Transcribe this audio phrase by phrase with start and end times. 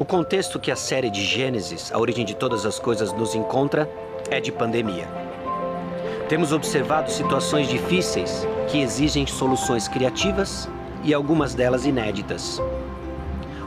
[0.00, 3.86] O contexto que a série de Gênesis, a origem de todas as coisas, nos encontra
[4.30, 5.06] é de pandemia.
[6.26, 10.66] Temos observado situações difíceis que exigem soluções criativas
[11.04, 12.58] e algumas delas inéditas.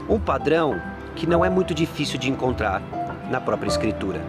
[0.08, 0.82] Um padrão
[1.14, 2.82] que não é muito difícil de encontrar
[3.30, 4.20] na própria Escritura.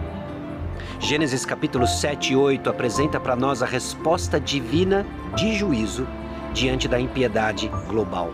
[1.00, 5.04] Gênesis capítulo 7 e 8 apresenta para nós a resposta divina
[5.34, 6.06] de juízo
[6.54, 8.30] diante da impiedade global.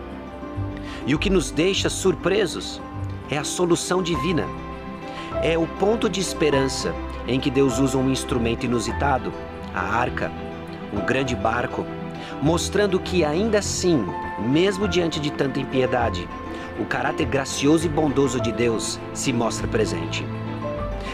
[1.07, 2.79] E o que nos deixa surpresos
[3.33, 4.47] é a solução divina.
[5.41, 6.93] É o ponto de esperança
[7.27, 9.33] em que Deus usa um instrumento inusitado,
[9.73, 10.31] a arca,
[10.93, 11.83] um grande barco,
[12.41, 14.05] mostrando que ainda assim,
[14.39, 16.29] mesmo diante de tanta impiedade,
[16.79, 20.23] o caráter gracioso e bondoso de Deus se mostra presente.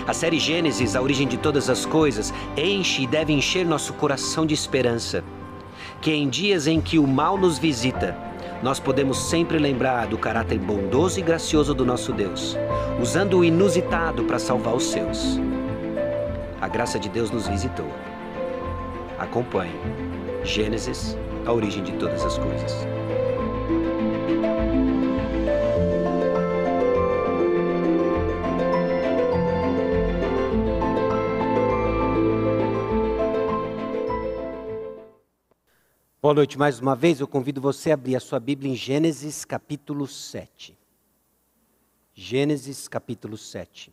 [0.06, 4.46] A série Gênesis, a origem de todas as coisas, enche e deve encher nosso coração
[4.46, 5.24] de esperança.
[6.02, 8.18] Que em dias em que o mal nos visita,
[8.62, 12.58] nós podemos sempre lembrar do caráter bondoso e gracioso do nosso Deus,
[13.02, 15.40] usando o inusitado para salvar os seus.
[16.60, 17.88] A graça de Deus nos visitou.
[19.18, 19.74] Acompanhe
[20.44, 22.99] Gênesis, a origem de todas as coisas.
[36.30, 37.20] Boa noite mais uma vez.
[37.20, 40.78] Eu convido você a abrir a sua Bíblia em Gênesis capítulo 7.
[42.14, 43.92] Gênesis capítulo 7.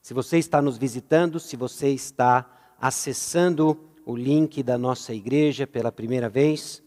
[0.00, 2.48] Se você está nos visitando, se você está
[2.80, 6.80] acessando o link da nossa igreja pela primeira vez,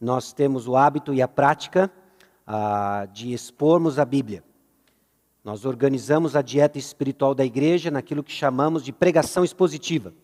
[0.00, 1.92] nós temos o hábito e a prática
[2.46, 4.42] ah, de expormos a Bíblia.
[5.44, 10.14] Nós organizamos a dieta espiritual da igreja naquilo que chamamos de pregação expositiva.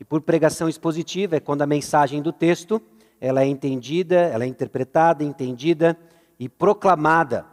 [0.00, 2.82] E por pregação expositiva é quando a mensagem do texto
[3.22, 5.96] ela é entendida, ela é interpretada, entendida
[6.40, 7.46] e proclamada,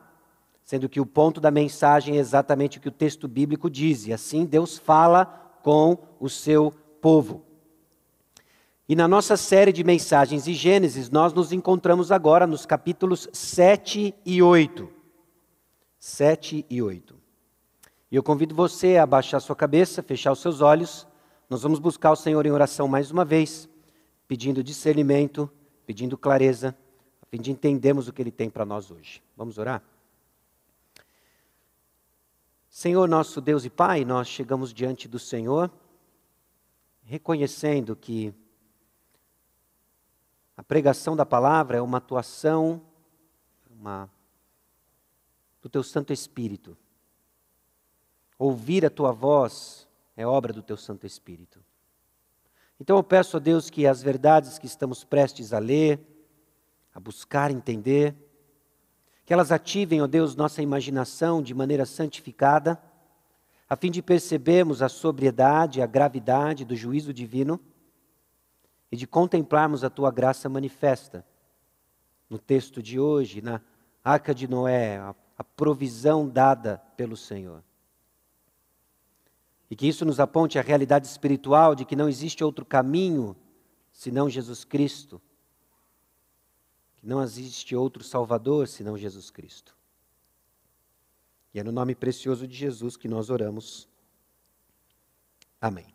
[0.63, 4.11] sendo que o ponto da mensagem é exatamente o que o texto bíblico diz, e
[4.11, 5.25] assim Deus fala
[5.61, 7.45] com o seu povo.
[8.87, 14.15] E na nossa série de mensagens de Gênesis, nós nos encontramos agora nos capítulos 7
[14.25, 14.89] e 8.
[15.99, 17.15] 7 e 8.
[18.11, 21.05] E eu convido você a abaixar sua cabeça, fechar os seus olhos.
[21.47, 23.69] Nós vamos buscar o Senhor em oração mais uma vez,
[24.27, 25.47] pedindo discernimento
[25.89, 26.77] pedindo clareza,
[27.19, 29.23] a fim de entendermos o que Ele tem para nós hoje.
[29.35, 29.81] Vamos orar?
[32.69, 35.73] Senhor, nosso Deus e Pai, nós chegamos diante do Senhor,
[37.01, 38.31] reconhecendo que
[40.55, 42.85] a pregação da palavra é uma atuação
[43.67, 44.07] uma,
[45.59, 46.77] do Teu Santo Espírito.
[48.37, 51.59] Ouvir a Tua voz é obra do Teu Santo Espírito.
[52.79, 55.99] Então eu peço a Deus que as verdades que estamos prestes a ler,
[56.93, 58.15] a buscar entender,
[59.25, 62.81] que elas ativem, ó Deus, nossa imaginação de maneira santificada,
[63.69, 67.59] a fim de percebermos a sobriedade, a gravidade do juízo divino
[68.91, 71.23] e de contemplarmos a tua graça manifesta
[72.29, 73.61] no texto de hoje, na
[74.03, 77.63] arca de Noé, a, provisão dada pelo Senhor.
[79.69, 83.35] E que isso nos aponte a realidade espiritual de que não existe outro caminho
[83.91, 85.21] senão Jesus Cristo.
[86.97, 89.75] Que não existe outro Salvador senão Jesus Cristo.
[91.53, 93.87] E é no nome precioso de Jesus que nós oramos.
[95.61, 95.93] Amém.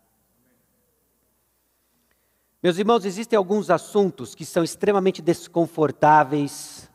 [2.62, 6.90] Meus irmãos, existem alguns assuntos que são extremamente desconfortáveis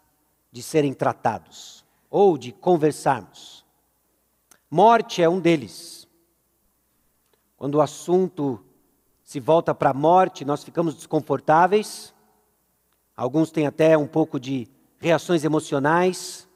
[0.51, 3.63] de serem tratados ou de conversarmos.
[4.69, 5.98] Morte é um deles.
[7.59, 8.63] Quando o assunto
[9.21, 12.15] se volta para a morte, nós ficamos desconfortáveis.
[13.17, 14.65] Alguns têm até um pouco de
[14.97, 16.47] reações emocionais.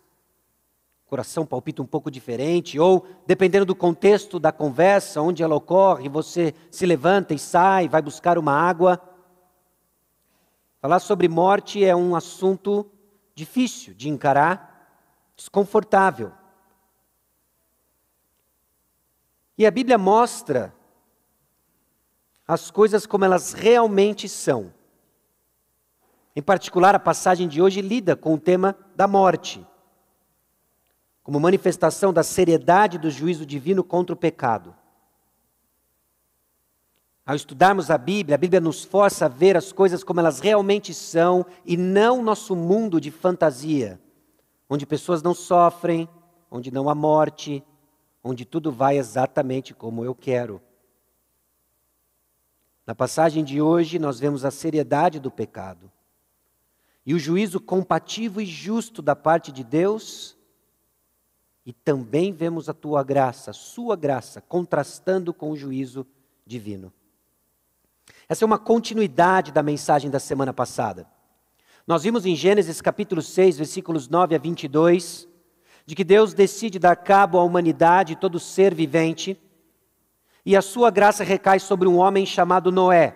[1.05, 6.07] O coração palpita um pouco diferente, ou dependendo do contexto da conversa, onde ela ocorre,
[6.07, 8.97] você se levanta e sai, vai buscar uma água.
[10.79, 12.89] Falar sobre morte é um assunto
[13.35, 14.87] difícil de encarar,
[15.35, 16.31] desconfortável.
[19.57, 20.73] E a Bíblia mostra
[22.47, 24.73] as coisas como elas realmente são.
[26.35, 29.65] Em particular, a passagem de hoje lida com o tema da morte,
[31.21, 34.75] como manifestação da seriedade do juízo divino contra o pecado.
[37.25, 40.93] Ao estudarmos a Bíblia, a Bíblia nos força a ver as coisas como elas realmente
[40.93, 44.01] são e não nosso mundo de fantasia,
[44.69, 46.09] onde pessoas não sofrem,
[46.51, 47.63] onde não há morte,
[48.21, 50.61] onde tudo vai exatamente como eu quero.
[52.85, 55.91] Na passagem de hoje, nós vemos a seriedade do pecado
[57.05, 60.37] e o juízo compatível e justo da parte de Deus
[61.65, 66.05] E também vemos a tua graça, a sua graça, contrastando com o juízo
[66.45, 66.91] divino.
[68.27, 71.07] Essa é uma continuidade da mensagem da semana passada.
[71.87, 75.27] Nós vimos em Gênesis capítulo 6, versículos 9 a 22,
[75.85, 79.39] de que Deus decide dar cabo à humanidade e todo ser vivente,
[80.45, 83.15] e a sua graça recai sobre um homem chamado Noé.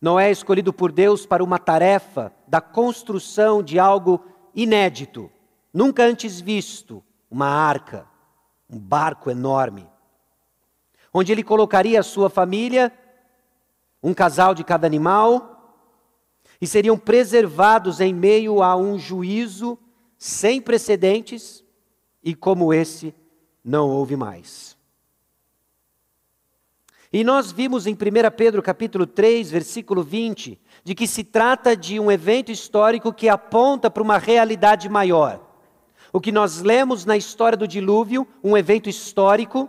[0.00, 4.24] Noé é escolhido por Deus para uma tarefa da construção de algo
[4.54, 5.30] inédito,
[5.72, 8.06] nunca antes visto, uma arca,
[8.68, 9.86] um barco enorme,
[11.12, 12.92] onde ele colocaria a sua família,
[14.02, 15.78] um casal de cada animal,
[16.60, 19.78] e seriam preservados em meio a um juízo
[20.16, 21.64] sem precedentes,
[22.22, 23.14] e como esse
[23.64, 24.69] não houve mais.
[27.12, 27.96] E nós vimos em 1
[28.36, 33.90] Pedro capítulo 3, versículo 20, de que se trata de um evento histórico que aponta
[33.90, 35.40] para uma realidade maior.
[36.12, 39.68] O que nós lemos na história do dilúvio, um evento histórico,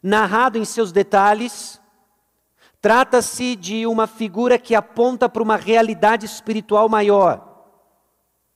[0.00, 1.80] narrado em seus detalhes,
[2.80, 7.52] trata-se de uma figura que aponta para uma realidade espiritual maior.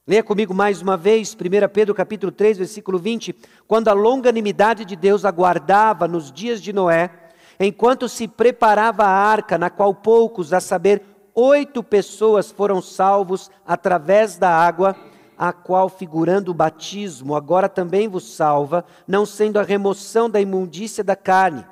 [0.06, 3.34] Leia comigo mais uma vez, 1 Pedro capítulo 3, versículo 20,
[3.66, 7.27] quando a longanimidade de Deus aguardava nos dias de Noé,
[7.58, 11.02] enquanto se preparava a arca, na qual poucos, a saber,
[11.34, 14.96] oito pessoas foram salvos através da água,
[15.36, 21.04] a qual, figurando o batismo, agora também vos salva, não sendo a remoção da imundícia
[21.04, 21.64] da carne,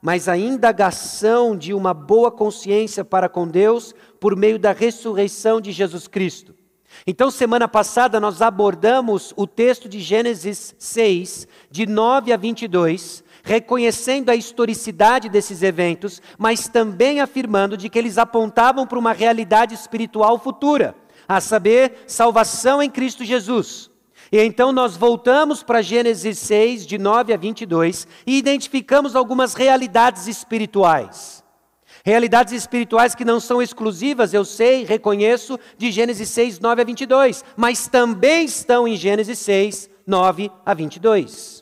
[0.00, 5.70] mas a indagação de uma boa consciência para com Deus por meio da ressurreição de
[5.70, 6.54] Jesus Cristo.
[7.06, 14.30] Então, semana passada, nós abordamos o texto de Gênesis 6, de 9 a 22, reconhecendo
[14.30, 20.38] a historicidade desses eventos, mas também afirmando de que eles apontavam para uma realidade espiritual
[20.38, 20.94] futura,
[21.26, 23.90] a saber, salvação em Cristo Jesus.
[24.30, 30.28] E então nós voltamos para Gênesis 6, de 9 a 22, e identificamos algumas realidades
[30.28, 31.42] espirituais.
[32.04, 37.44] Realidades espirituais que não são exclusivas, eu sei, reconheço, de Gênesis 6, 9 a 22,
[37.56, 41.59] mas também estão em Gênesis 6, 9 a 22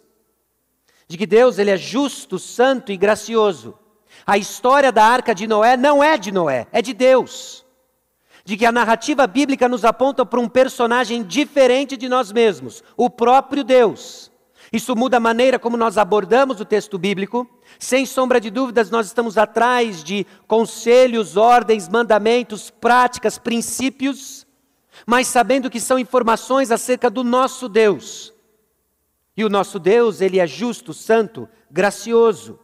[1.08, 3.74] de que Deus ele é justo, santo e gracioso.
[4.26, 7.64] A história da arca de Noé não é de Noé, é de Deus.
[8.44, 13.08] De que a narrativa bíblica nos aponta para um personagem diferente de nós mesmos, o
[13.08, 14.30] próprio Deus.
[14.70, 17.48] Isso muda a maneira como nós abordamos o texto bíblico.
[17.78, 24.46] Sem sombra de dúvidas, nós estamos atrás de conselhos, ordens, mandamentos, práticas, princípios,
[25.06, 28.34] mas sabendo que são informações acerca do nosso Deus
[29.38, 32.58] e o nosso Deus, ele é justo, santo, gracioso.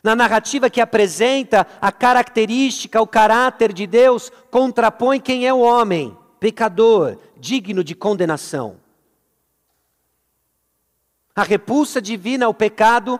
[0.00, 6.16] Na narrativa que apresenta a característica, o caráter de Deus, contrapõe quem é o homem,
[6.38, 8.76] pecador, digno de condenação.
[11.34, 13.18] A repulsa divina ao pecado,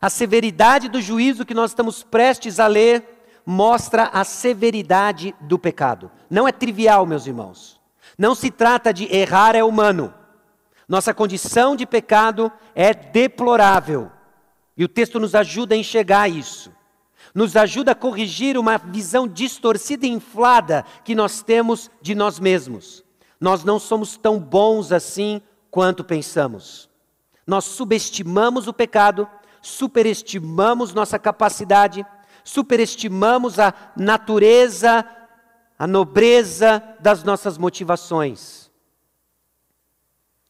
[0.00, 6.10] a severidade do juízo que nós estamos prestes a ler, mostra a severidade do pecado.
[6.28, 7.80] Não é trivial, meus irmãos.
[8.18, 10.12] Não se trata de errar é humano.
[10.88, 14.10] Nossa condição de pecado é deplorável.
[14.76, 16.72] E o texto nos ajuda a enxergar isso.
[17.34, 23.04] Nos ajuda a corrigir uma visão distorcida e inflada que nós temos de nós mesmos.
[23.40, 26.88] Nós não somos tão bons assim quanto pensamos.
[27.46, 29.28] Nós subestimamos o pecado,
[29.60, 32.06] superestimamos nossa capacidade,
[32.44, 35.04] superestimamos a natureza,
[35.78, 38.65] a nobreza das nossas motivações.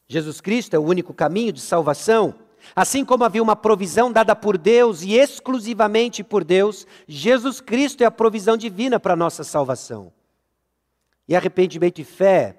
[0.08, 2.34] Jesus Cristo é o único caminho de salvação.
[2.75, 8.06] Assim como havia uma provisão dada por Deus e exclusivamente por Deus, Jesus Cristo é
[8.06, 10.12] a provisão divina para a nossa salvação.
[11.28, 12.56] E arrependimento e fé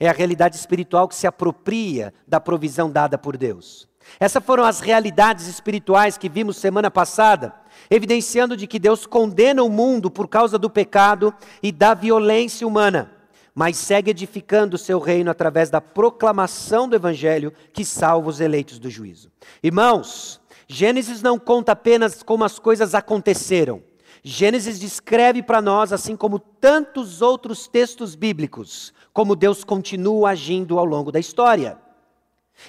[0.00, 3.88] é a realidade espiritual que se apropria da provisão dada por Deus.
[4.20, 7.54] Essas foram as realidades espirituais que vimos semana passada,
[7.90, 13.15] evidenciando de que Deus condena o mundo por causa do pecado e da violência humana
[13.56, 18.78] mas segue edificando o seu reino através da proclamação do evangelho que salva os eleitos
[18.78, 19.32] do juízo.
[19.62, 23.82] Irmãos, Gênesis não conta apenas como as coisas aconteceram.
[24.22, 30.84] Gênesis descreve para nós, assim como tantos outros textos bíblicos, como Deus continua agindo ao
[30.84, 31.78] longo da história.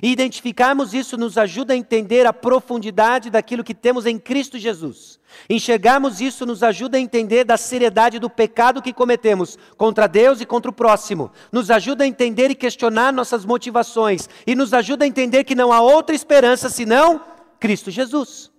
[0.01, 5.19] E identificarmos isso nos ajuda a entender a profundidade daquilo que temos em Cristo Jesus.
[5.49, 10.45] Enxergarmos isso nos ajuda a entender da seriedade do pecado que cometemos contra Deus e
[10.45, 11.31] contra o próximo.
[11.51, 14.29] Nos ajuda a entender e questionar nossas motivações.
[14.45, 17.21] E nos ajuda a entender que não há outra esperança senão
[17.59, 18.51] Cristo Jesus.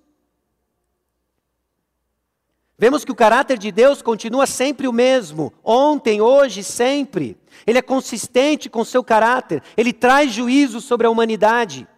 [2.79, 7.37] Vemos que o caráter de Deus continua sempre o mesmo, ontem, hoje, sempre.
[7.67, 11.89] Ele é consistente com seu caráter, ele traz juízo sobre a humanidade.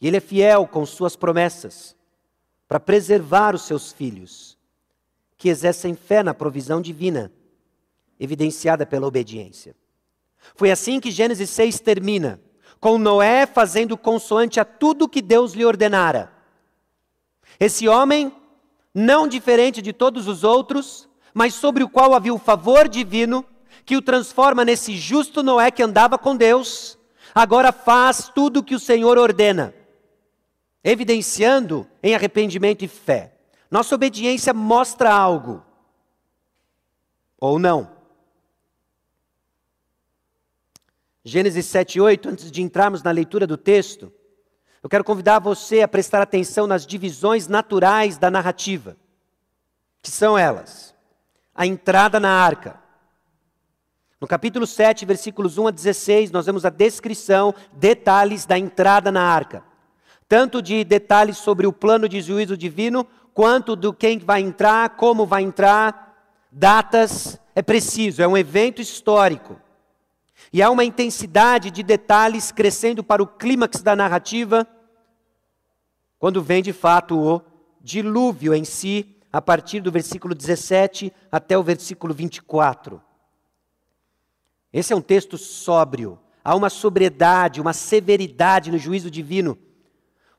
[0.00, 1.94] E ele é fiel com suas promessas
[2.66, 4.56] para preservar os seus filhos,
[5.36, 7.30] que exercem fé na provisão divina,
[8.18, 9.76] evidenciada pela obediência.
[10.54, 12.40] Foi assim que Gênesis 6 termina,
[12.80, 16.32] com Noé fazendo consoante a tudo que Deus lhe ordenara.
[17.60, 18.32] Esse homem
[18.98, 23.44] não diferente de todos os outros, mas sobre o qual havia o favor divino
[23.86, 26.98] que o transforma nesse justo Noé que andava com Deus,
[27.34, 29.72] agora faz tudo o que o Senhor ordena,
[30.82, 33.34] evidenciando em arrependimento e fé.
[33.70, 35.62] Nossa obediência mostra algo,
[37.40, 37.96] ou não.
[41.24, 44.12] Gênesis 7, 8, antes de entrarmos na leitura do texto,
[44.82, 48.96] eu quero convidar você a prestar atenção nas divisões naturais da narrativa,
[50.00, 50.94] que são elas:
[51.54, 52.80] a entrada na arca.
[54.20, 59.22] No capítulo 7, versículos 1 a 16, nós vemos a descrição, detalhes da entrada na
[59.22, 59.62] arca.
[60.28, 65.24] Tanto de detalhes sobre o plano de juízo divino, quanto do quem vai entrar, como
[65.24, 66.08] vai entrar,
[66.50, 69.56] datas, é preciso, é um evento histórico.
[70.52, 74.66] E há uma intensidade de detalhes crescendo para o clímax da narrativa,
[76.18, 77.42] quando vem de fato o
[77.80, 83.00] dilúvio em si, a partir do versículo 17 até o versículo 24.
[84.72, 89.58] Esse é um texto sóbrio, há uma sobriedade, uma severidade no juízo divino,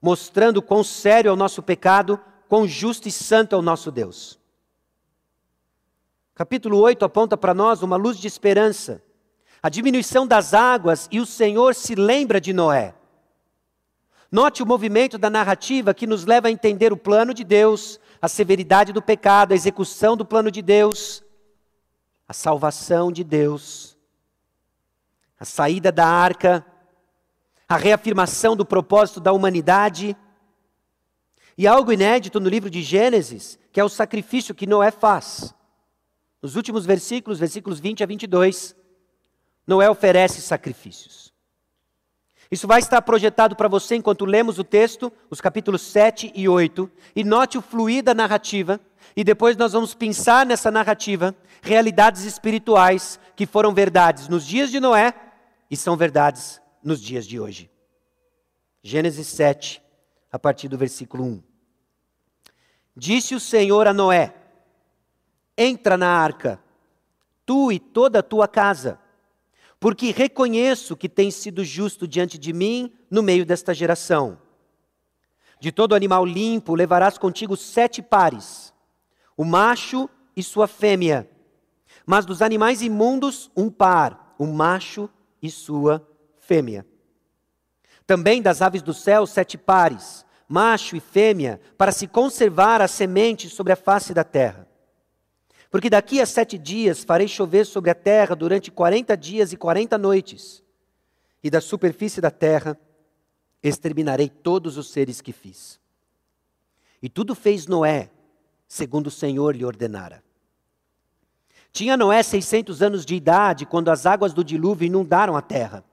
[0.02, 4.40] mostrando quão sério é o nosso pecado, quão justo e santo é o nosso Deus.
[6.34, 9.04] Capítulo 8 aponta para nós uma luz de esperança
[9.62, 12.94] a diminuição das águas e o Senhor se lembra de Noé.
[14.32, 18.28] Note o movimento da narrativa que nos leva a entender o plano de Deus, a
[18.28, 21.24] severidade do pecado, a execução do plano de Deus,
[22.28, 23.98] a salvação de Deus,
[25.40, 26.66] a saída da arca,
[27.68, 30.16] a reafirmação do propósito da humanidade.
[31.58, 35.54] E algo inédito no livro de Gênesis, que é o sacrifício que Noé faz.
[36.42, 38.76] Nos últimos versículos, versículos 20 a 22,
[39.70, 41.32] Noé oferece sacrifícios.
[42.50, 46.90] Isso vai estar projetado para você enquanto lemos o texto, os capítulos 7 e 8,
[47.16, 48.82] e note o fluir da narrativa,
[49.16, 54.80] e depois nós vamos pensar nessa narrativa realidades espirituais que foram verdades nos dias de
[54.80, 55.14] Noé
[55.70, 57.70] e são verdades nos dias de hoje.
[58.82, 59.84] Gênesis 7,
[60.32, 61.44] a partir do versículo 1.
[62.96, 64.34] Disse o Senhor a Noé:
[65.56, 66.60] Entra na arca,
[67.46, 69.00] tu e toda a tua casa
[69.80, 74.38] porque reconheço que tens sido justo diante de mim no meio desta geração.
[75.60, 78.74] De todo animal limpo levarás contigo sete pares,
[79.38, 81.30] o macho e sua fêmea.
[82.06, 85.10] Mas dos animais imundos, um par, o macho
[85.42, 86.06] e sua
[86.40, 86.86] fêmea.
[88.06, 93.50] Também das aves do céu, sete pares, macho e fêmea, para se conservar a semente
[93.50, 94.69] sobre a face da terra.
[95.70, 99.98] Porque daqui a sete dias farei chover sobre a terra durante quarenta dias e quarenta
[99.98, 100.64] noites,
[101.44, 102.78] e da superfície da terra
[103.62, 105.80] exterminarei todos os seres que fiz.
[107.02, 108.10] E tudo fez Noé,
[108.68, 110.24] segundo o Senhor lhe ordenara.
[111.72, 115.84] Tinha Noé seiscentos anos de idade quando as águas do dilúvio inundaram a terra.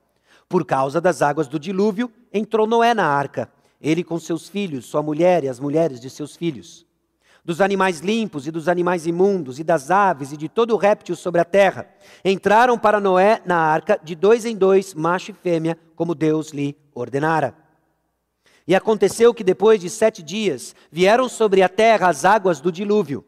[0.49, 5.03] Por causa das águas do dilúvio, entrou Noé na arca, ele com seus filhos, sua
[5.03, 6.86] mulher e as mulheres de seus filhos
[7.47, 11.39] dos animais limpos e dos animais imundos, e das aves e de todo réptil sobre
[11.39, 11.87] a terra.
[12.25, 16.75] Entraram para Noé na arca de dois em dois, macho e fêmea, como Deus lhe
[16.93, 17.55] ordenara.
[18.67, 23.23] E aconteceu que depois de sete dias vieram sobre a terra as águas do dilúvio.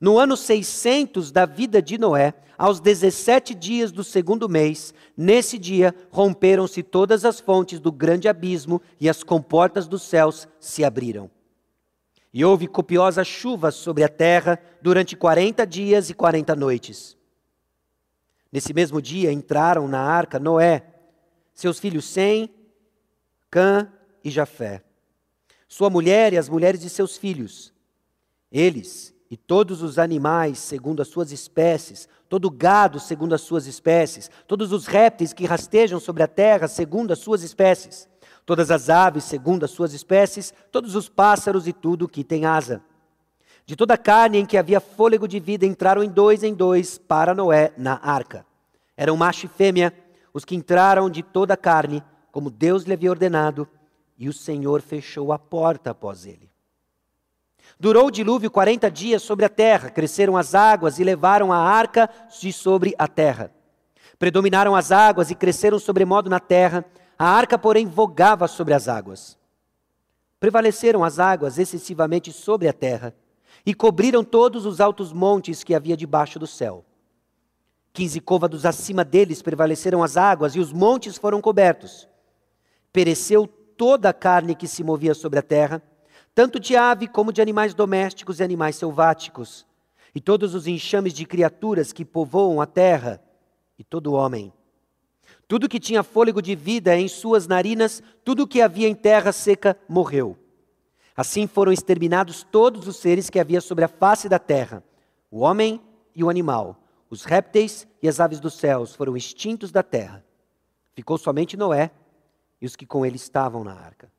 [0.00, 5.92] No ano 600 da vida de Noé, aos 17 dias do segundo mês, nesse dia
[6.12, 11.28] romperam-se todas as fontes do grande abismo e as comportas dos céus se abriram.
[12.32, 17.16] E houve copiosa chuva sobre a terra durante quarenta dias e quarenta noites.
[18.52, 20.84] Nesse mesmo dia entraram na arca Noé,
[21.54, 22.50] seus filhos Sem,
[23.50, 23.90] Cã
[24.22, 24.82] e Jafé,
[25.66, 27.72] sua mulher e as mulheres de seus filhos.
[28.50, 34.30] Eles e todos os animais segundo as suas espécies, todo gado segundo as suas espécies,
[34.46, 38.08] todos os répteis que rastejam sobre a terra segundo as suas espécies
[38.48, 42.80] todas as aves segundo as suas espécies, todos os pássaros e tudo que tem asa.
[43.66, 46.96] De toda a carne em que havia fôlego de vida entraram em dois em dois
[46.96, 48.46] para Noé na arca.
[48.96, 49.92] Eram macho e fêmea
[50.32, 52.02] os que entraram de toda a carne,
[52.32, 53.68] como Deus lhe havia ordenado,
[54.16, 56.50] e o Senhor fechou a porta após ele.
[57.78, 62.08] Durou o dilúvio quarenta dias sobre a terra, cresceram as águas e levaram a arca
[62.40, 63.52] de sobre a terra.
[64.18, 66.82] Predominaram as águas e cresceram sobremodo na terra,
[67.18, 69.36] a arca, porém, vogava sobre as águas.
[70.38, 73.14] Prevaleceram as águas excessivamente sobre a terra
[73.66, 76.84] e cobriram todos os altos montes que havia debaixo do céu.
[77.92, 82.08] Quinze côvados acima deles prevaleceram as águas e os montes foram cobertos.
[82.92, 85.82] Pereceu toda a carne que se movia sobre a terra,
[86.34, 89.66] tanto de ave como de animais domésticos e animais selváticos,
[90.14, 93.20] e todos os enxames de criaturas que povoam a terra,
[93.76, 94.52] e todo homem.
[95.48, 99.76] Tudo que tinha fôlego de vida em suas narinas, tudo que havia em terra seca,
[99.88, 100.36] morreu.
[101.16, 104.84] Assim foram exterminados todos os seres que havia sobre a face da terra,
[105.30, 105.80] o homem
[106.14, 110.22] e o animal, os répteis e as aves dos céus foram extintos da terra.
[110.94, 111.90] Ficou somente Noé
[112.60, 114.12] e os que com ele estavam na arca.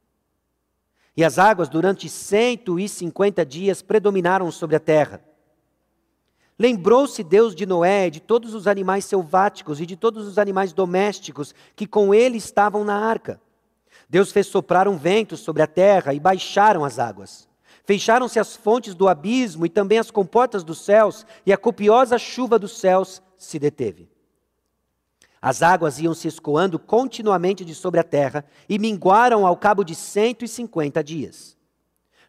[1.16, 5.22] E as águas durante cento e cinquenta dias predominaram sobre a terra.
[6.60, 11.56] Lembrou-se Deus de Noé, de todos os animais selváticos e de todos os animais domésticos
[11.74, 13.40] que com ele estavam na arca.
[14.10, 17.48] Deus fez soprar um vento sobre a terra e baixaram as águas.
[17.86, 22.60] Fecharam-se as fontes do abismo e também as comportas dos céus, e a copiosa chuva
[22.60, 24.10] dos céus se deteve.
[25.42, 29.96] As águas iam se escoando continuamente de sobre a terra e minguaram ao cabo de
[29.96, 31.58] 150 dias.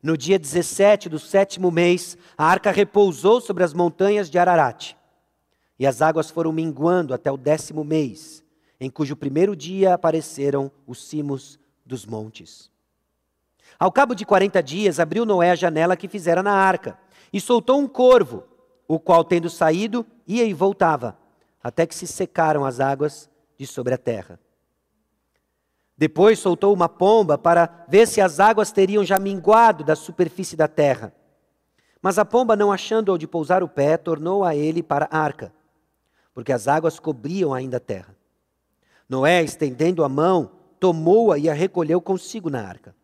[0.02, 4.94] No dia 17 do sétimo mês, a arca repousou sobre as montanhas de Ararat.
[5.78, 8.42] E as águas foram minguando até o décimo mês,
[8.80, 12.70] em cujo primeiro dia apareceram os cimos dos montes.
[13.78, 16.98] Ao cabo de quarenta dias, abriu Noé a janela que fizera na arca,
[17.32, 18.44] e soltou um corvo,
[18.88, 21.16] o qual, tendo saído, ia e voltava
[21.62, 24.40] até que se secaram as águas de sobre a terra.
[26.00, 30.66] Depois soltou uma pomba para ver se as águas teriam já minguado da superfície da
[30.66, 31.14] terra.
[32.00, 35.52] Mas a pomba, não achando onde pousar o pé, tornou a ele para a arca,
[36.32, 38.16] porque as águas cobriam ainda a terra.
[39.06, 42.96] Noé, estendendo a mão, tomou-a e a recolheu consigo na arca.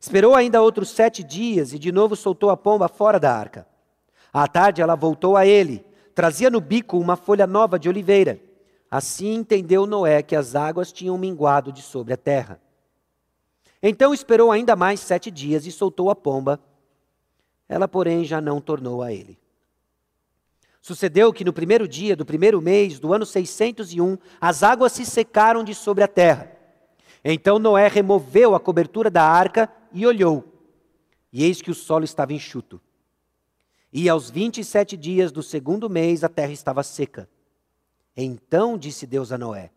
[0.00, 3.66] Esperou ainda outros sete dias e de novo soltou a pomba fora da arca.
[4.32, 5.84] À tarde ela voltou a ele
[6.16, 8.40] Trazia no bico uma folha nova de oliveira.
[8.96, 12.58] Assim entendeu Noé que as águas tinham minguado de sobre a terra.
[13.82, 16.58] Então esperou ainda mais sete dias e soltou a pomba.
[17.68, 19.38] Ela, porém, já não tornou a ele.
[20.80, 25.62] Sucedeu que no primeiro dia do primeiro mês do ano 601, as águas se secaram
[25.62, 26.50] de sobre a terra.
[27.22, 30.42] Então Noé removeu a cobertura da arca e olhou.
[31.30, 32.80] E eis que o solo estava enxuto.
[33.92, 37.28] E aos vinte e sete dias do segundo mês a terra estava seca.
[38.16, 39.70] Então disse Deus a Noé: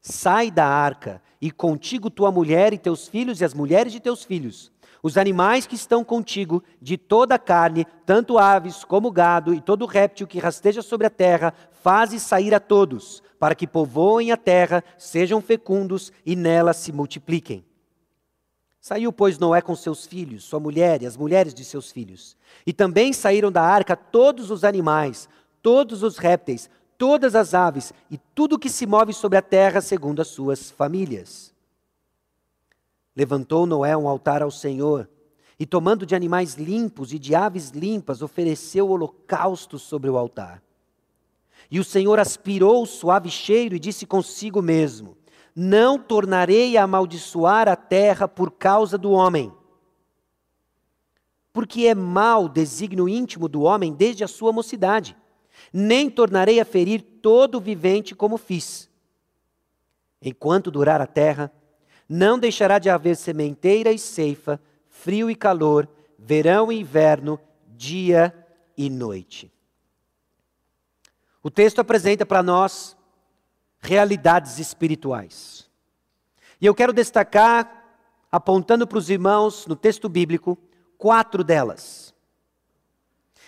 [0.00, 4.24] Sai da arca, e contigo tua mulher e teus filhos e as mulheres de teus
[4.24, 9.60] filhos, os animais que estão contigo, de toda a carne, tanto aves como gado e
[9.60, 14.36] todo réptil que rasteja sobre a terra, faze sair a todos, para que povoem a
[14.36, 17.64] terra, sejam fecundos e nela se multipliquem.
[18.80, 22.36] Saiu, pois, Noé com seus filhos, sua mulher e as mulheres de seus filhos.
[22.66, 25.28] E também saíram da arca todos os animais,
[25.62, 26.68] todos os répteis,
[27.04, 31.52] todas as aves e tudo que se move sobre a terra segundo as suas famílias.
[33.14, 35.06] Levantou Noé um altar ao Senhor
[35.60, 40.62] e, tomando de animais limpos e de aves limpas, ofereceu holocausto sobre o altar.
[41.70, 45.14] E o Senhor aspirou o suave cheiro e disse consigo mesmo:
[45.54, 49.52] não tornarei a amaldiçoar a terra por causa do homem.
[51.52, 55.14] Porque é mau o desígnio íntimo do homem desde a sua mocidade.
[55.76, 58.88] Nem tornarei a ferir todo o vivente como fiz.
[60.22, 61.52] Enquanto durar a terra,
[62.08, 68.32] não deixará de haver sementeira e ceifa, frio e calor, verão e inverno, dia
[68.76, 69.52] e noite.
[71.42, 72.96] O texto apresenta para nós
[73.80, 75.68] realidades espirituais.
[76.60, 77.98] E eu quero destacar,
[78.30, 80.56] apontando para os irmãos no texto bíblico,
[80.96, 82.13] quatro delas.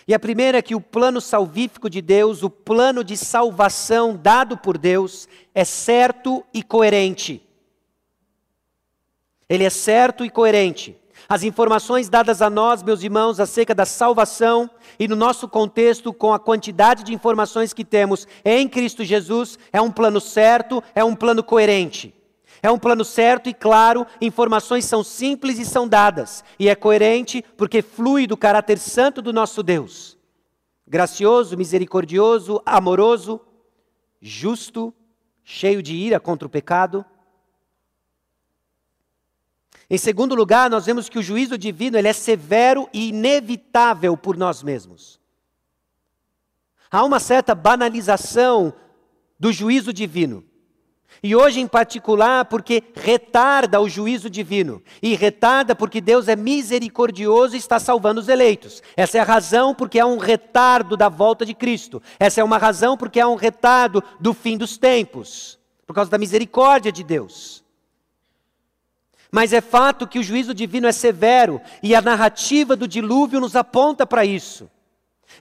[0.07, 4.57] E a primeira é que o plano salvífico de Deus, o plano de salvação dado
[4.57, 7.45] por Deus, é certo e coerente.
[9.49, 10.95] Ele é certo e coerente.
[11.27, 16.33] As informações dadas a nós, meus irmãos, acerca da salvação e no nosso contexto, com
[16.33, 21.15] a quantidade de informações que temos em Cristo Jesus, é um plano certo, é um
[21.15, 22.16] plano coerente.
[22.61, 27.43] É um plano certo e claro, informações são simples e são dadas, e é coerente
[27.55, 30.17] porque flui do caráter santo do nosso Deus.
[30.87, 33.41] Gracioso, misericordioso, amoroso,
[34.21, 34.93] justo,
[35.43, 37.05] cheio de ira contra o pecado
[39.89, 44.35] Em segundo lugar, nós vemos que o juízo divino ele é severo e inevitável por
[44.35, 45.19] nós mesmos.
[46.91, 48.73] Há uma certa banalização
[49.39, 50.43] do juízo divino.
[51.21, 54.81] E hoje em particular, porque retarda o juízo divino.
[55.01, 58.83] E retarda porque Deus é misericordioso e está salvando os eleitos.
[58.95, 62.01] Essa é a razão porque há um retardo da volta de Cristo.
[62.19, 65.59] Essa é uma razão porque há um retardo do fim dos tempos.
[65.85, 67.63] Por causa da misericórdia de Deus.
[69.31, 73.55] Mas é fato que o juízo divino é severo e a narrativa do dilúvio nos
[73.55, 74.69] aponta para isso.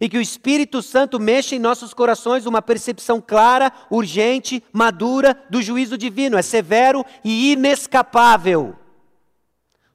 [0.01, 5.62] E que o Espírito Santo mexa em nossos corações uma percepção clara, urgente, madura do
[5.62, 6.37] juízo divino.
[6.37, 8.77] É severo e inescapável.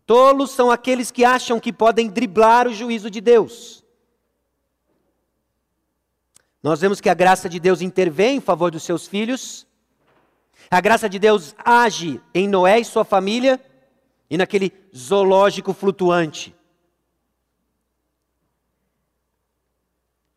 [0.05, 3.81] Tolos são aqueles que acham que podem driblar o juízo de Deus.
[6.63, 9.65] Nós vemos que a graça de Deus intervém em favor dos seus filhos.
[10.69, 13.59] A graça de Deus age em Noé e sua família
[14.29, 16.55] e naquele zoológico flutuante.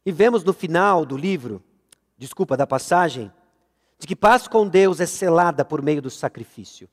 [0.04, 1.62] E vemos no final do livro,
[2.16, 3.32] desculpa, da passagem,
[3.98, 6.88] de que paz com Deus é selada por meio do sacrifício.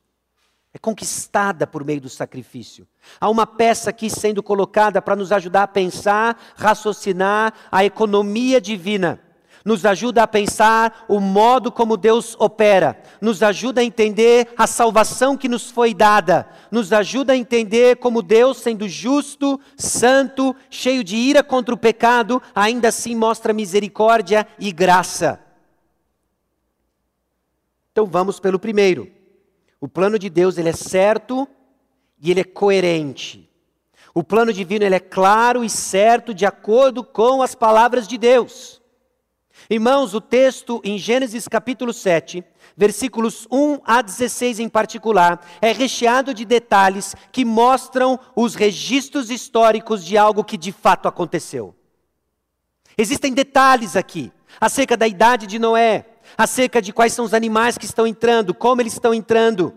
[0.73, 2.87] É conquistada por meio do sacrifício.
[3.19, 9.19] Há uma peça aqui sendo colocada para nos ajudar a pensar, raciocinar a economia divina
[9.63, 15.37] nos ajuda a pensar o modo como Deus opera, nos ajuda a entender a salvação
[15.37, 21.15] que nos foi dada, nos ajuda a entender como Deus, sendo justo, santo, cheio de
[21.15, 25.39] ira contra o pecado, ainda assim mostra misericórdia e graça.
[27.91, 29.11] Então vamos pelo primeiro.
[29.79, 31.47] O plano de Deus ele é certo
[32.19, 33.49] e ele é coerente.
[34.13, 38.80] O plano divino ele é claro e certo de acordo com as palavras de Deus.
[39.71, 42.43] Irmãos, o texto em Gênesis capítulo 7,
[42.75, 50.03] versículos 1 a 16 em particular, é recheado de detalhes que mostram os registros históricos
[50.03, 51.73] de algo que de fato aconteceu.
[52.97, 54.29] Existem detalhes aqui
[54.59, 56.05] acerca da idade de Noé,
[56.37, 59.73] acerca de quais são os animais que estão entrando, como eles estão entrando.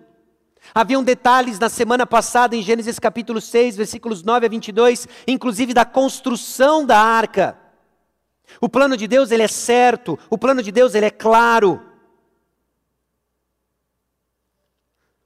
[0.75, 5.85] Haviam detalhes na semana passada em Gênesis capítulo 6, versículos 9 a 22, inclusive da
[5.85, 7.63] construção da arca.
[8.61, 11.83] O plano de Deus ele é certo, o plano de Deus ele é claro.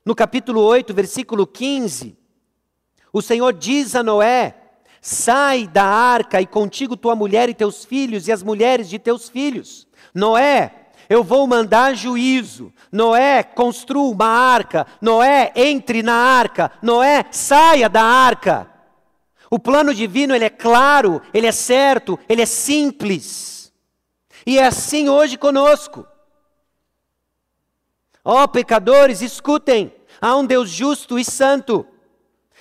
[0.05, 2.17] No capítulo 8, versículo 15,
[3.13, 4.55] o Senhor diz a Noé:
[5.01, 9.29] Sai da arca e contigo tua mulher e teus filhos e as mulheres de teus
[9.29, 9.87] filhos.
[10.15, 12.73] Noé, eu vou mandar juízo.
[12.91, 14.87] Noé, construa uma arca.
[15.01, 16.71] Noé, entre na arca.
[16.83, 18.71] Noé, saia da arca.
[19.51, 23.73] O plano divino ele é claro, ele é certo, ele é simples.
[24.47, 26.07] E é assim hoje conosco.
[28.25, 31.87] Ó oh, pecadores, escutem: há um Deus justo e santo.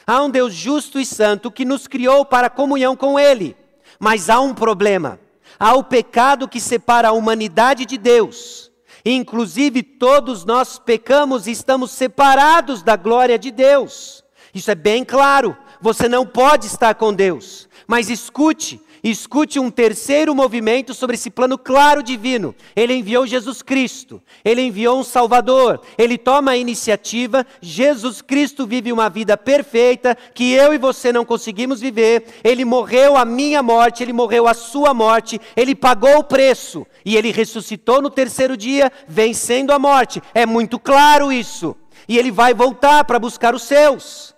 [0.06, 3.58] Há um Deus justo e santo que nos criou para comunhão com Ele.
[4.00, 5.20] Mas há um problema.
[5.60, 8.72] Há o pecado que separa a humanidade de Deus.
[9.04, 14.24] Inclusive, todos nós pecamos e estamos separados da glória de Deus.
[14.54, 17.68] Isso é bem claro você não pode estar com Deus.
[17.88, 22.54] Mas escute, escute um terceiro movimento sobre esse plano claro divino.
[22.76, 27.46] Ele enviou Jesus Cristo, ele enviou um Salvador, ele toma a iniciativa.
[27.62, 32.26] Jesus Cristo vive uma vida perfeita que eu e você não conseguimos viver.
[32.44, 37.16] Ele morreu a minha morte, ele morreu a sua morte, ele pagou o preço e
[37.16, 40.22] ele ressuscitou no terceiro dia, vencendo a morte.
[40.34, 41.76] É muito claro isso.
[42.08, 44.37] E ele vai voltar para buscar os seus.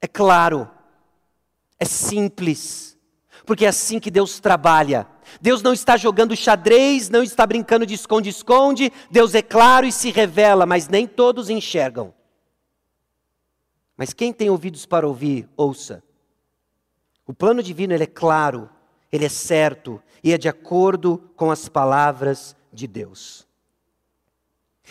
[0.00, 0.70] É claro,
[1.78, 2.96] é simples,
[3.44, 5.06] porque é assim que Deus trabalha.
[5.40, 8.92] Deus não está jogando xadrez, não está brincando de esconde-esconde.
[9.10, 12.14] Deus é claro e se revela, mas nem todos enxergam.
[13.96, 16.02] Mas quem tem ouvidos para ouvir, ouça.
[17.26, 18.70] O plano divino ele é claro,
[19.10, 23.46] ele é certo e é de acordo com as palavras de Deus.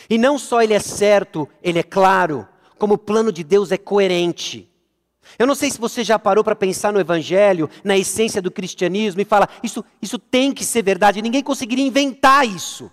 [0.09, 3.77] E não só ele é certo, ele é claro, como o plano de Deus é
[3.77, 4.69] coerente.
[5.37, 9.21] Eu não sei se você já parou para pensar no Evangelho, na essência do cristianismo,
[9.21, 12.91] e fala, isso, isso tem que ser verdade, ninguém conseguiria inventar isso.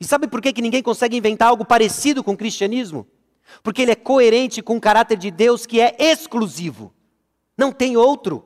[0.00, 3.06] E sabe por que, que ninguém consegue inventar algo parecido com o cristianismo?
[3.62, 6.92] Porque ele é coerente com o caráter de Deus que é exclusivo.
[7.56, 8.44] Não tem outro.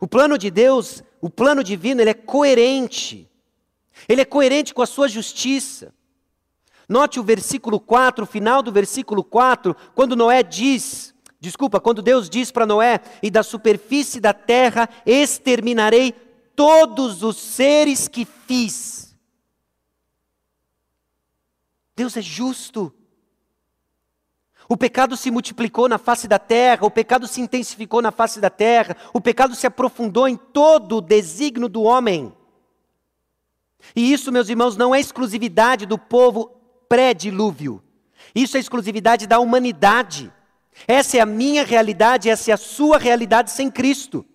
[0.00, 3.28] O plano de Deus, o plano divino, ele é coerente.
[4.08, 5.92] Ele é coerente com a sua justiça.
[6.90, 12.28] Note o versículo 4, o final do versículo 4, quando Noé diz, desculpa, quando Deus
[12.28, 16.10] diz para Noé: E da superfície da terra exterminarei
[16.56, 19.16] todos os seres que fiz.
[21.94, 22.92] Deus é justo.
[24.68, 28.50] O pecado se multiplicou na face da terra, o pecado se intensificou na face da
[28.50, 32.32] terra, o pecado se aprofundou em todo o desígnio do homem.
[33.94, 36.59] E isso, meus irmãos, não é exclusividade do povo
[36.90, 37.80] pré-dilúvio.
[38.34, 40.32] Isso é exclusividade da humanidade.
[40.88, 44.26] Essa é a minha realidade, essa é a sua realidade sem Cristo.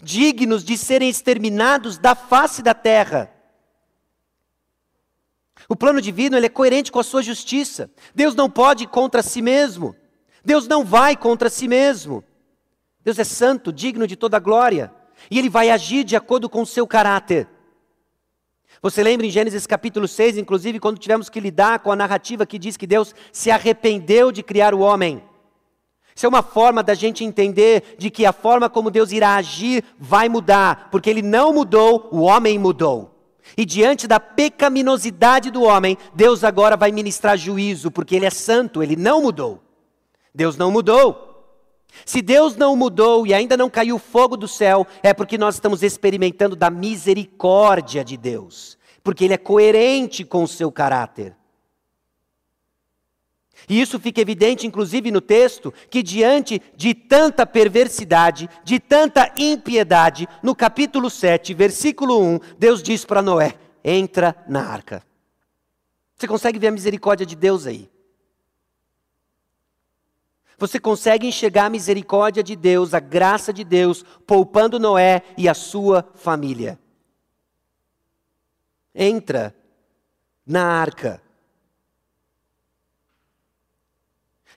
[0.00, 3.34] Dignos de serem exterminados da face da terra.
[5.68, 7.90] O plano divino ele é coerente com a sua justiça.
[8.14, 9.96] Deus não pode ir contra si mesmo.
[10.44, 12.22] Deus não vai contra si mesmo.
[13.02, 14.94] Deus é santo, digno de toda glória.
[15.28, 17.48] E ele vai agir de acordo com o seu caráter.
[18.80, 22.58] Você lembra em Gênesis capítulo 6, inclusive, quando tivemos que lidar com a narrativa que
[22.58, 25.22] diz que Deus se arrependeu de criar o homem?
[26.14, 29.84] Isso é uma forma da gente entender de que a forma como Deus irá agir
[29.98, 33.14] vai mudar, porque ele não mudou, o homem mudou.
[33.56, 38.82] E diante da pecaminosidade do homem, Deus agora vai ministrar juízo, porque Ele é santo,
[38.82, 39.62] Ele não mudou.
[40.34, 41.27] Deus não mudou.
[42.04, 45.82] Se Deus não mudou e ainda não caiu fogo do céu, é porque nós estamos
[45.82, 51.36] experimentando da misericórdia de Deus, porque Ele é coerente com o seu caráter.
[53.68, 60.28] E isso fica evidente, inclusive, no texto, que diante de tanta perversidade, de tanta impiedade,
[60.42, 65.02] no capítulo 7, versículo 1, Deus diz para Noé: entra na arca.
[66.16, 67.88] Você consegue ver a misericórdia de Deus aí?
[70.58, 75.54] Você consegue enxergar a misericórdia de Deus, a graça de Deus, poupando Noé e a
[75.54, 76.78] sua família.
[78.92, 79.54] Entra
[80.44, 81.22] na arca.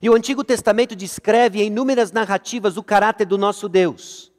[0.01, 4.30] E o Antigo Testamento descreve em inúmeras narrativas o caráter do nosso Deus.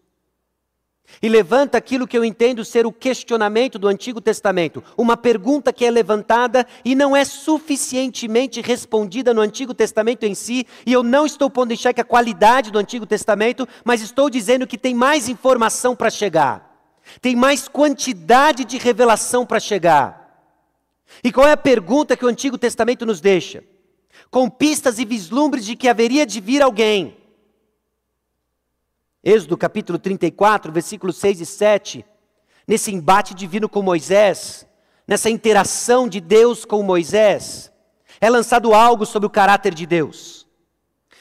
[1.21, 4.83] E levanta aquilo que eu entendo ser o questionamento do Antigo Testamento.
[4.97, 10.67] Uma pergunta que é levantada e não é suficientemente respondida no Antigo Testamento em si.
[10.87, 14.67] E eu não estou pondo em xeque a qualidade do Antigo Testamento, mas estou dizendo
[14.67, 16.71] que tem mais informação para chegar.
[17.21, 20.23] Tem mais quantidade de revelação para chegar.
[21.23, 23.65] E qual é a pergunta que o Antigo Testamento nos deixa?
[24.33, 27.17] com pistas e vislumbres de que haveria de vir alguém.
[29.25, 32.05] Êxodo capítulo 34, versículos 6 e 7,
[32.67, 34.67] nesse embate divino com Moisés,
[35.07, 37.71] nessa interação de Deus com Moisés,
[38.21, 40.47] é lançado algo sobre o caráter de Deus.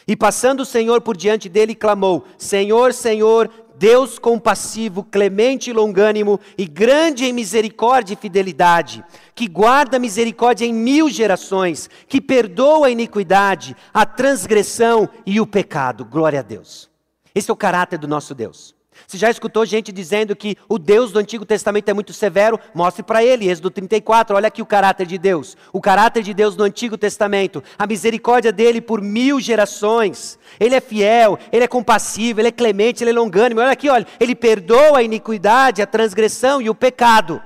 [0.08, 6.40] E passando o Senhor por diante dele, clamou: Senhor, Senhor, Deus compassivo, clemente e longânimo,
[6.58, 12.92] e grande em misericórdia e fidelidade, que guarda misericórdia em mil gerações, que perdoa a
[12.92, 16.04] iniquidade, a transgressão e o pecado.
[16.04, 16.91] Glória a Deus.
[17.34, 18.76] Esse é o caráter do nosso Deus.
[19.08, 22.60] Você já escutou gente dizendo que o Deus do Antigo Testamento é muito severo?
[22.74, 25.56] Mostre para ele, Êxodo 34, olha aqui o caráter de Deus.
[25.72, 30.38] O caráter de Deus no Antigo Testamento, a misericórdia dele por mil gerações.
[30.60, 33.62] Ele é fiel, ele é compassivo, ele é clemente, ele é longânimo.
[33.62, 37.42] Olha aqui, olha, ele perdoa a iniquidade, a transgressão e o pecado.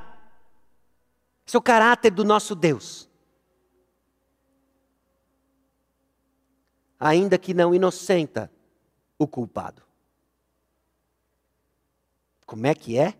[1.47, 3.07] Esse é o caráter do nosso Deus.
[6.99, 8.49] Ainda que não inocenta
[9.17, 9.83] o culpado.
[12.45, 13.17] Como é que é?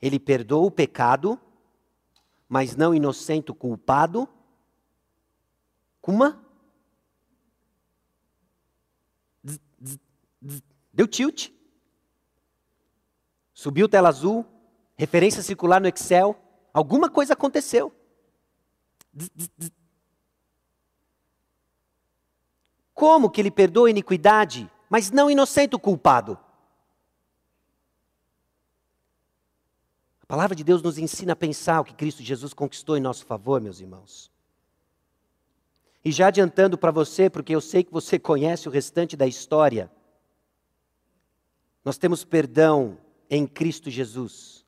[0.00, 1.40] Ele perdoa o pecado,
[2.48, 4.28] mas não inocente o culpado.
[6.00, 6.42] Kuma?
[10.92, 11.50] Deu tilt.
[13.52, 14.46] Subiu tela azul,
[14.96, 16.40] referência circular no Excel.
[16.72, 17.92] Alguma coisa aconteceu.
[22.98, 24.68] Como que ele perdoa a iniquidade?
[24.88, 26.38] mas não inocente o culpado.
[30.22, 33.24] A palavra de Deus nos ensina a pensar o que Cristo Jesus conquistou em nosso
[33.24, 34.30] favor, meus irmãos.
[36.04, 39.90] E já adiantando para você, porque eu sei que você conhece o restante da história,
[41.84, 42.98] nós temos perdão
[43.30, 44.66] em Cristo Jesus.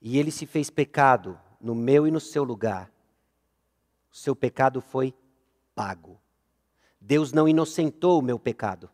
[0.00, 2.92] E ele se fez pecado no meu e no seu lugar.
[4.10, 5.14] O seu pecado foi
[5.74, 6.20] pago.
[7.00, 8.90] Deus não inocentou o meu pecado.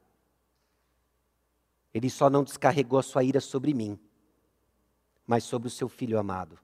[1.92, 3.98] Ele só não descarregou a sua ira sobre mim,
[5.26, 6.58] mas sobre o seu filho amado.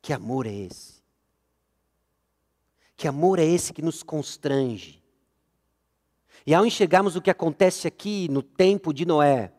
[0.00, 1.02] Que amor é esse?
[2.96, 5.02] Que amor é esse que nos constrange?
[6.46, 9.52] E ao enxergarmos o que acontece aqui no tempo de Noé,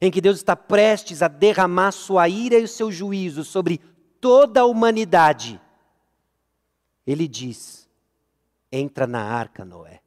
[0.00, 3.78] em que Deus está prestes a derramar sua ira e o seu juízo sobre
[4.20, 5.60] toda a humanidade,
[7.06, 7.83] ele diz:
[8.76, 10.00] Entra na arca, Noé.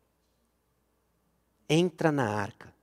[1.70, 2.74] Entra na arca.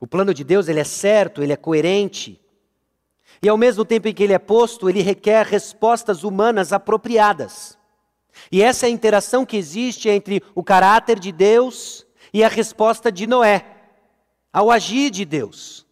[0.00, 2.40] O plano de Deus, ele é certo, ele é coerente.
[3.40, 7.78] E ao mesmo tempo em que ele é posto, ele requer respostas humanas apropriadas.
[8.50, 13.12] E essa é a interação que existe entre o caráter de Deus e a resposta
[13.12, 13.64] de Noé
[14.52, 15.86] ao agir de Deus.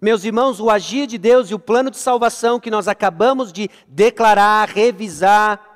[0.00, 3.68] Meus irmãos, o agir de Deus e o plano de salvação que nós acabamos de
[3.86, 5.73] declarar, revisar,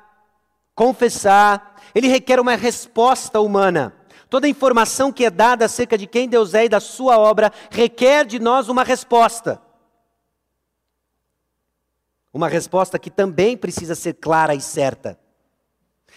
[0.79, 3.93] confessar, ele requer uma resposta humana.
[4.29, 8.25] Toda informação que é dada acerca de quem Deus é e da sua obra requer
[8.25, 9.61] de nós uma resposta.
[12.33, 15.19] Uma resposta que também precisa ser clara e certa.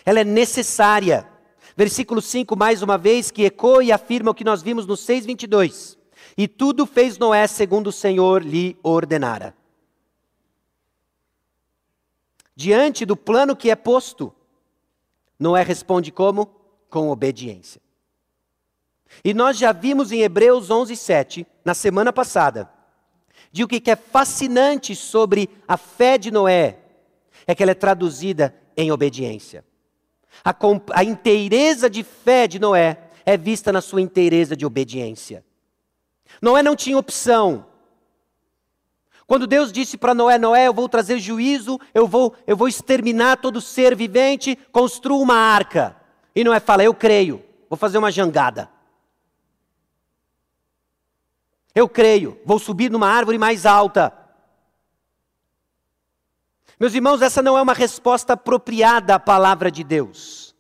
[0.05, 1.27] Ela é necessária.
[1.77, 5.99] Versículo 5, mais uma vez, que ecoa e afirma o que nós vimos no 6,22.
[6.39, 9.57] E tudo fez Noé segundo o Senhor lhe ordenara.
[12.55, 14.33] Diante do plano que é posto,
[15.43, 16.47] Noé responde como?
[16.89, 17.83] Com obediência.
[19.25, 22.71] E nós já vimos em Hebreus 11, 7, na semana passada,
[23.51, 26.79] de o que é fascinante sobre a fé de Noé,
[27.45, 29.65] é que ela é traduzida em obediência.
[30.45, 30.55] A,
[30.93, 35.45] a inteireza de fé de Noé é vista na sua inteireza de obediência.
[36.41, 37.67] Noé não tinha opção.
[39.33, 43.39] Quando Deus disse para Noé, Noé, eu vou trazer juízo, eu vou, eu vou exterminar
[43.39, 45.97] todo ser vivente, construa uma arca.
[46.37, 48.69] E Noé fala, eu creio, vou fazer uma jangada.
[51.75, 54.13] Eu creio, vou subir numa árvore mais alta.
[56.79, 60.52] Meus irmãos, essa não é uma resposta apropriada à palavra de Deus.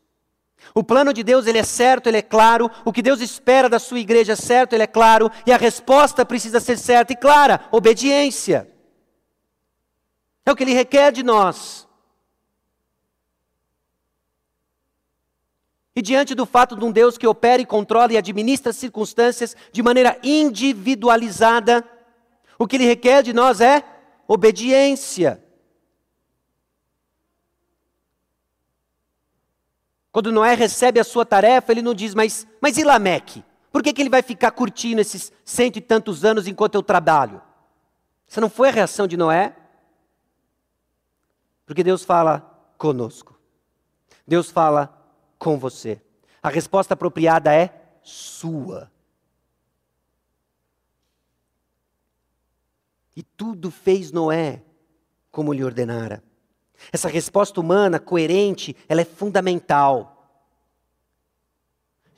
[0.74, 3.78] O plano de Deus, ele é certo, ele é claro, o que Deus espera da
[3.78, 7.60] sua igreja é certo, ele é claro, e a resposta precisa ser certa e clara,
[7.70, 8.70] obediência.
[10.46, 11.86] É o que ele requer de nós.
[15.94, 19.54] E diante do fato de um Deus que opera e controla e administra as circunstâncias
[19.70, 21.84] de maneira individualizada,
[22.58, 23.84] o que ele requer de nós é
[24.26, 25.41] obediência.
[30.12, 33.42] Quando Noé recebe a sua tarefa, ele não diz, mas, mas e Lameque?
[33.72, 37.40] Por que, que ele vai ficar curtindo esses cento e tantos anos enquanto eu trabalho?
[38.28, 39.56] Essa não foi a reação de Noé?
[41.64, 42.40] Porque Deus fala
[42.76, 43.40] conosco.
[44.26, 44.94] Deus fala
[45.38, 46.00] com você?
[46.42, 47.72] A resposta apropriada é
[48.02, 48.92] sua.
[53.16, 54.62] E tudo fez Noé
[55.30, 56.22] como lhe ordenara.
[56.90, 60.08] Essa resposta humana, coerente, ela é fundamental.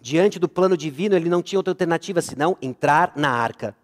[0.01, 3.77] Diante do plano divino, ele não tinha outra alternativa senão entrar na arca.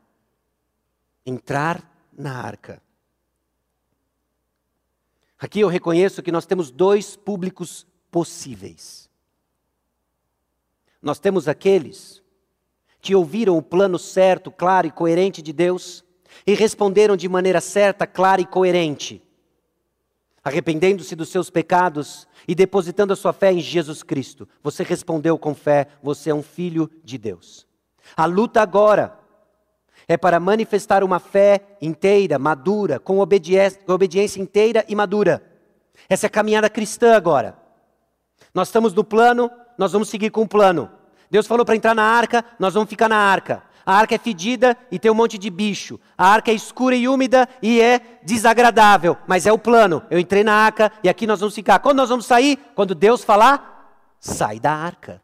[1.27, 2.83] Entrar na arca.
[5.39, 9.09] Aqui eu reconheço que nós temos dois públicos possíveis.
[11.01, 12.23] Nós temos aqueles
[13.01, 16.05] que ouviram o plano certo, claro e coerente de Deus
[16.47, 19.23] e responderam de maneira certa, clara e coerente,
[20.43, 24.49] arrependendo-se dos seus pecados e depositando a sua fé em Jesus Cristo.
[24.63, 27.67] Você respondeu com fé, você é um filho de Deus.
[28.17, 29.19] A luta agora
[30.09, 35.43] é para manifestar uma fé inteira, madura, com obediência, inteira e madura.
[36.09, 37.57] Essa é a caminhada cristã agora.
[38.53, 40.91] Nós estamos no plano, nós vamos seguir com o plano.
[41.31, 43.63] Deus falou para entrar na arca, nós vamos ficar na arca.
[43.91, 45.99] A arca é fedida e tem um monte de bicho.
[46.17, 50.03] A arca é escura e úmida e é desagradável, mas é o plano.
[50.09, 51.79] Eu entrei na arca e aqui nós vamos ficar.
[51.81, 52.57] Quando nós vamos sair?
[52.75, 55.21] Quando Deus falar, sai da arca.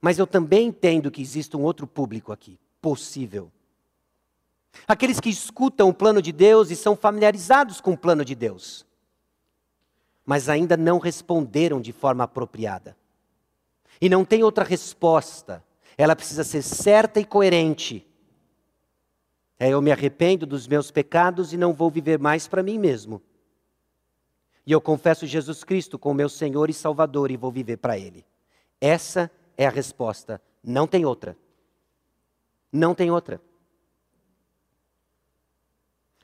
[0.00, 3.50] Mas eu também entendo que existe um outro público aqui, possível.
[4.86, 8.84] Aqueles que escutam o plano de Deus e são familiarizados com o plano de Deus
[10.26, 12.96] mas ainda não responderam de forma apropriada.
[14.00, 15.64] E não tem outra resposta.
[15.96, 18.06] Ela precisa ser certa e coerente.
[19.58, 23.22] É, eu me arrependo dos meus pecados e não vou viver mais para mim mesmo.
[24.66, 28.24] E eu confesso Jesus Cristo como meu Senhor e Salvador e vou viver para Ele.
[28.80, 30.42] Essa é a resposta.
[30.62, 31.36] Não tem outra.
[32.70, 33.40] Não tem outra.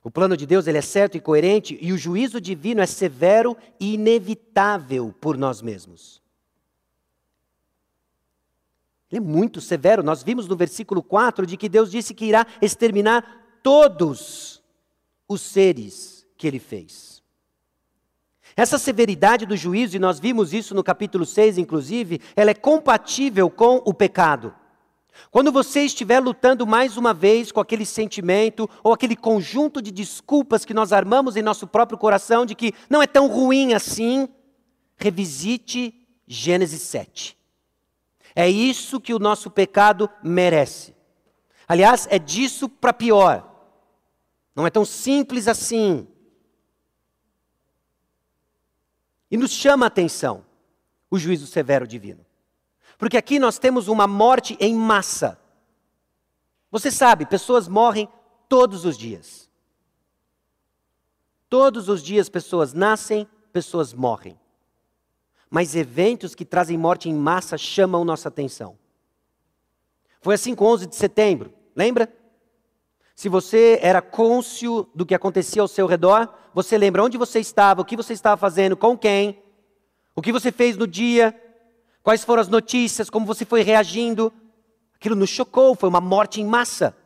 [0.04, 3.56] O plano de Deus ele é certo e coerente e o juízo divino é severo
[3.78, 6.21] e inevitável por nós mesmos.
[9.12, 10.02] Ele é muito severo.
[10.02, 14.62] Nós vimos no versículo 4 de que Deus disse que irá exterminar todos
[15.28, 17.22] os seres que ele fez.
[18.56, 23.48] Essa severidade do juízo, e nós vimos isso no capítulo 6, inclusive, ela é compatível
[23.50, 24.54] com o pecado.
[25.30, 30.64] Quando você estiver lutando mais uma vez com aquele sentimento ou aquele conjunto de desculpas
[30.64, 34.28] que nós armamos em nosso próprio coração de que não é tão ruim assim,
[34.96, 35.94] revisite
[36.26, 37.41] Gênesis 7.
[38.34, 40.94] É isso que o nosso pecado merece.
[41.68, 43.48] Aliás, é disso para pior.
[44.54, 46.06] Não é tão simples assim.
[49.30, 50.44] E nos chama a atenção
[51.10, 52.24] o juízo severo divino.
[52.98, 55.38] Porque aqui nós temos uma morte em massa.
[56.70, 58.08] Você sabe, pessoas morrem
[58.48, 59.50] todos os dias.
[61.48, 64.38] Todos os dias pessoas nascem, pessoas morrem.
[65.52, 68.78] Mas eventos que trazem morte em massa chamam nossa atenção.
[70.22, 72.10] Foi assim com 11 de setembro, lembra?
[73.14, 77.82] Se você era côncio do que acontecia ao seu redor, você lembra onde você estava,
[77.82, 79.42] o que você estava fazendo, com quem,
[80.16, 81.38] o que você fez no dia,
[82.02, 84.32] quais foram as notícias, como você foi reagindo.
[84.94, 86.96] Aquilo nos chocou, foi uma morte em massa.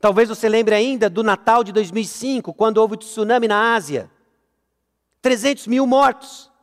[0.00, 4.08] Talvez você lembre ainda do Natal de 2005, quando houve o tsunami na Ásia.
[5.20, 6.54] 300 mil mortos.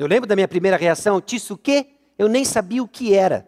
[0.00, 1.88] Eu lembro da minha primeira reação, Tisso o quê?
[2.18, 3.46] Eu nem sabia o que era.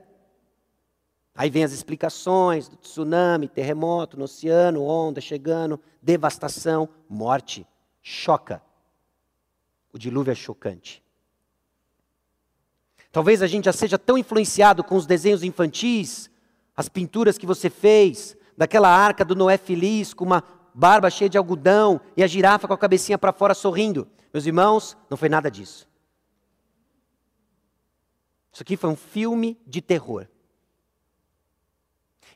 [1.34, 7.66] Aí vem as explicações do tsunami, terremoto no oceano, onda chegando, devastação, morte.
[8.02, 8.62] Choca.
[9.94, 11.02] O dilúvio é chocante.
[13.10, 16.30] Talvez a gente já seja tão influenciado com os desenhos infantis
[16.76, 20.44] as pinturas que você fez, daquela arca do Noé feliz, com uma
[20.74, 24.06] barba cheia de algodão e a girafa com a cabecinha para fora sorrindo.
[24.34, 25.90] Meus irmãos, não foi nada disso.
[28.52, 30.26] Isso aqui foi um filme de terror.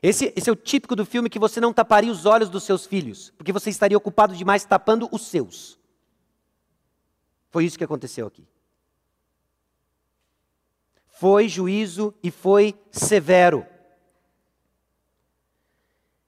[0.01, 2.85] Esse, esse, é o típico do filme que você não taparia os olhos dos seus
[2.85, 5.79] filhos, porque você estaria ocupado demais tapando os seus.
[7.49, 8.47] Foi isso que aconteceu aqui.
[11.07, 13.65] Foi juízo e foi severo.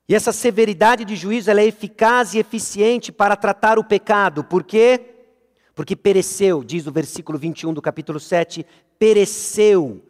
[0.07, 4.43] E essa severidade de juízo é eficaz e eficiente para tratar o pecado.
[4.43, 5.15] Por quê?
[5.75, 8.65] Porque pereceu, diz o versículo 21 do capítulo 7,
[8.99, 10.05] pereceu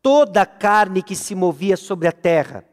[0.00, 2.64] toda a carne que se movia sobre a terra,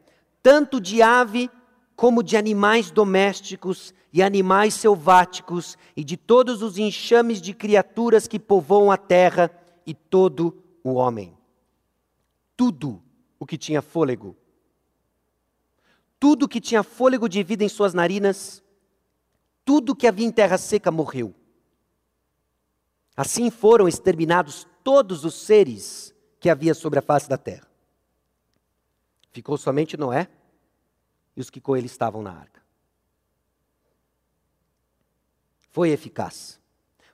[0.43, 1.49] tanto de ave
[1.95, 8.37] como de animais domésticos e animais selváticos, e de todos os enxames de criaturas que
[8.37, 9.49] povoam a terra,
[9.87, 11.35] e todo o homem.
[12.55, 13.01] Tudo
[13.39, 14.35] o que tinha fôlego
[16.25, 18.63] tudo que tinha fôlego de vida em suas narinas,
[19.63, 21.35] tudo que havia em terra seca morreu.
[23.15, 27.67] Assim foram exterminados todos os seres que havia sobre a face da terra.
[29.31, 30.29] Ficou somente Noé
[31.35, 32.61] e os que com ele estavam na arca.
[35.71, 36.59] Foi eficaz,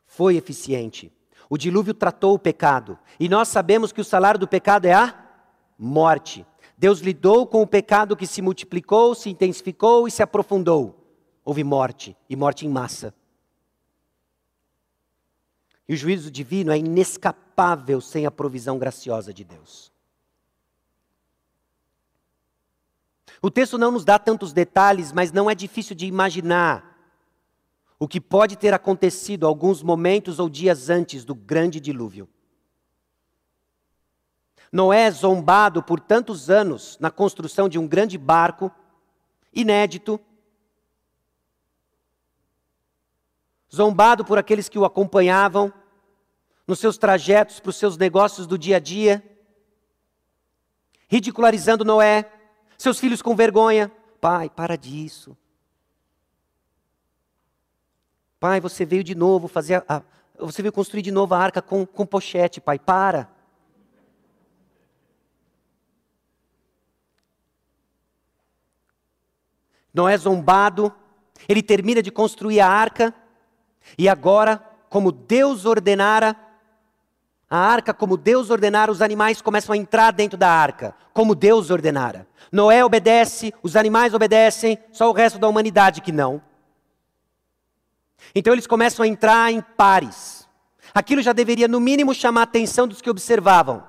[0.06, 1.14] foi eficiente.
[1.50, 5.16] O dilúvio tratou o pecado, e nós sabemos que o salário do pecado é a
[5.80, 6.46] morte.
[6.78, 11.08] Deus lidou com o pecado que se multiplicou, se intensificou e se aprofundou.
[11.44, 13.16] Houve morte, e morte em massa.
[15.92, 19.92] E o juízo divino é inescapável sem a provisão graciosa de Deus.
[23.42, 26.98] O texto não nos dá tantos detalhes, mas não é difícil de imaginar
[28.00, 32.30] o que pode ter acontecido alguns momentos ou dias antes do grande dilúvio.
[34.72, 38.72] Noé, zombado por tantos anos na construção de um grande barco,
[39.54, 40.22] inédito,
[43.76, 45.81] zombado por aqueles que o acompanhavam
[46.72, 49.22] nos seus trajetos para os seus negócios do dia a dia,
[51.10, 52.32] ridicularizando Noé,
[52.78, 53.92] seus filhos com vergonha.
[54.22, 55.36] Pai, para disso.
[58.40, 60.02] Pai, você veio de novo fazer a, a,
[60.40, 63.30] você veio construir de novo a arca com, com pochete, pai, para.
[69.94, 70.96] Noé zombado,
[71.50, 73.14] ele termina de construir a arca,
[73.98, 74.58] e agora,
[74.90, 76.50] como Deus ordenara,
[77.52, 81.70] a arca, como Deus ordenara, os animais começam a entrar dentro da arca, como Deus
[81.70, 82.28] ordenara.
[82.52, 86.42] Noé obedece, os animais obedecem, só o resto da humanidade que não.
[88.34, 90.48] Então eles começam a entrar em pares.
[90.94, 93.84] Aquilo já deveria, no mínimo, chamar a atenção dos que observavam.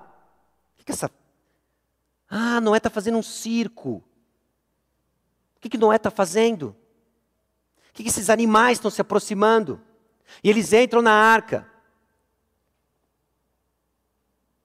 [0.81, 1.11] O que, é essa.
[2.29, 4.03] Ah, Noé está fazendo um circo
[5.63, 6.77] que, que Noé está fazendo?
[7.89, 9.81] O que, que esses animais estão se aproximando?
[10.43, 11.71] E eles entram na arca.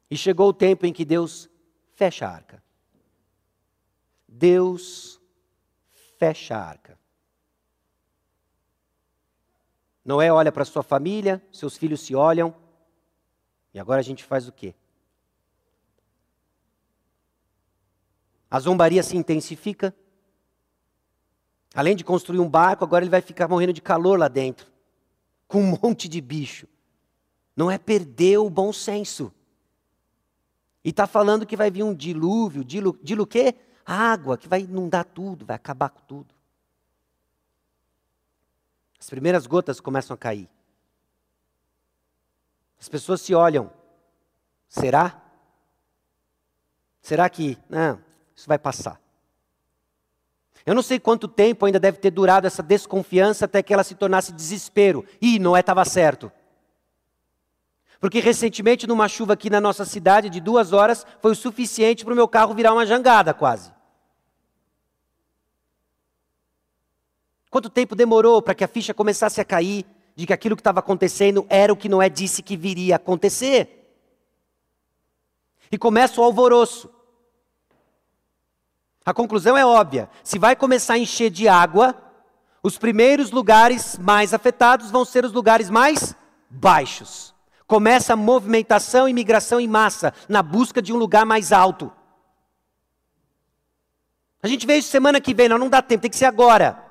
[0.10, 1.50] E chegou o tempo em que Deus
[1.96, 2.64] fecha a arca.
[4.28, 5.20] Deus
[6.18, 7.00] fecha a arca.
[10.04, 12.56] Noé olha para sua família, seus filhos se olham.
[13.74, 14.74] E agora a gente faz o quê?
[18.50, 19.94] A zombaria se intensifica.
[21.76, 24.72] Além de construir um barco, agora ele vai ficar morrendo de calor lá dentro,
[25.48, 26.68] com um monte de bicho.
[27.56, 29.34] não é perder o bom senso.
[30.88, 33.56] E está falando que vai vir um dilúvio, dilúvio o quê?
[33.86, 36.34] Água, que vai inundar tudo, vai acabar com tudo.
[38.98, 40.50] As primeiras gotas começam a cair.
[42.80, 43.70] As pessoas se olham.
[44.70, 45.22] Será?
[47.02, 48.02] Será que, não,
[48.34, 48.98] isso vai passar?
[50.66, 53.94] Eu não sei quanto tempo ainda deve ter durado essa desconfiança até que ela se
[53.94, 55.04] tornasse desespero.
[55.22, 56.32] Ih, Noé estava certo.
[58.00, 62.14] Porque recentemente, numa chuva aqui na nossa cidade de duas horas, foi o suficiente para
[62.14, 63.72] o meu carro virar uma jangada quase.
[67.50, 69.86] Quanto tempo demorou para que a ficha começasse a cair
[70.16, 73.74] de que aquilo que estava acontecendo era o que Noé disse que viria a acontecer?
[75.72, 76.90] E começa o alvoroço.
[79.04, 81.96] A conclusão é óbvia: se vai começar a encher de água,
[82.62, 86.16] os primeiros lugares mais afetados vão ser os lugares mais
[86.50, 87.37] baixos.
[87.68, 91.92] Começa a movimentação e migração em massa na busca de um lugar mais alto.
[94.42, 96.82] A gente vê isso semana que vem, não, não dá tempo, tem que ser agora.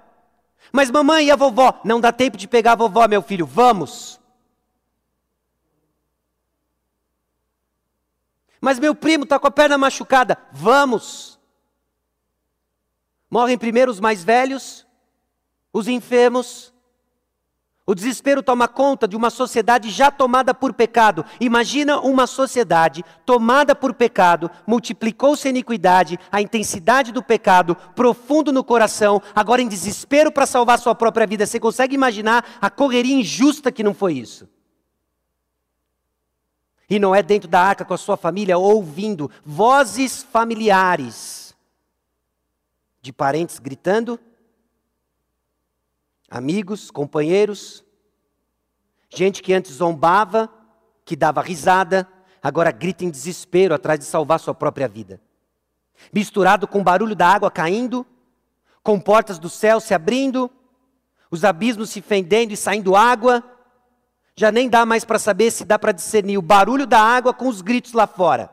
[0.70, 1.80] Mas mamãe e a vovó?
[1.82, 4.20] Não dá tempo de pegar a vovó, meu filho, vamos.
[8.60, 11.38] Mas meu primo está com a perna machucada, vamos.
[13.30, 14.86] Morrem primeiro os mais velhos,
[15.72, 16.74] os enfermos.
[17.88, 21.24] O desespero toma conta de uma sociedade já tomada por pecado.
[21.38, 28.64] Imagina uma sociedade tomada por pecado, multiplicou-se a iniquidade, a intensidade do pecado, profundo no
[28.64, 31.46] coração, agora em desespero para salvar sua própria vida.
[31.46, 34.48] Você consegue imaginar a correria injusta que não foi isso?
[36.90, 41.54] E não é dentro da arca com a sua família ouvindo vozes familiares
[43.00, 44.18] de parentes gritando,
[46.30, 47.84] amigos, companheiros,
[49.08, 50.50] gente que antes zombava,
[51.04, 52.08] que dava risada,
[52.42, 55.20] agora grita em desespero atrás de salvar sua própria vida.
[56.12, 58.06] Misturado com o barulho da água caindo,
[58.82, 60.50] com portas do céu se abrindo,
[61.30, 63.42] os abismos se fendendo e saindo água,
[64.36, 67.48] já nem dá mais para saber se dá para discernir o barulho da água com
[67.48, 68.50] os gritos lá fora.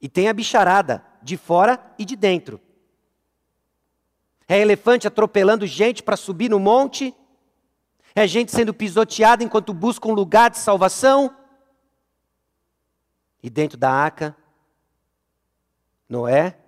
[0.00, 2.60] E tem a bicharada de fora e de dentro.
[4.48, 7.14] É elefante atropelando gente para subir no monte.
[8.14, 11.34] É gente sendo pisoteada enquanto busca um lugar de salvação.
[13.42, 14.36] E dentro da arca,
[16.08, 16.58] Noé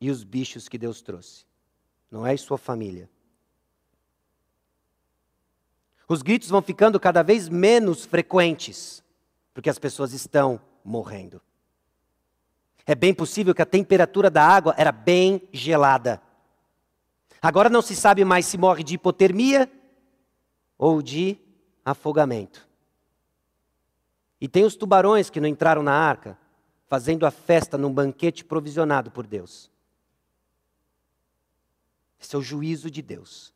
[0.00, 1.46] e os bichos que Deus trouxe.
[2.10, 3.08] Noé e sua família.
[6.08, 9.04] Os gritos vão ficando cada vez menos frequentes,
[9.52, 11.40] porque as pessoas estão morrendo.
[12.86, 16.22] É bem possível que a temperatura da água era bem gelada.
[17.40, 19.70] Agora não se sabe mais se morre de hipotermia
[20.76, 21.38] ou de
[21.84, 22.68] afogamento.
[24.40, 26.38] E tem os tubarões que não entraram na arca,
[26.86, 29.70] fazendo a festa num banquete provisionado por Deus.
[32.20, 33.52] Esse é o juízo de Deus.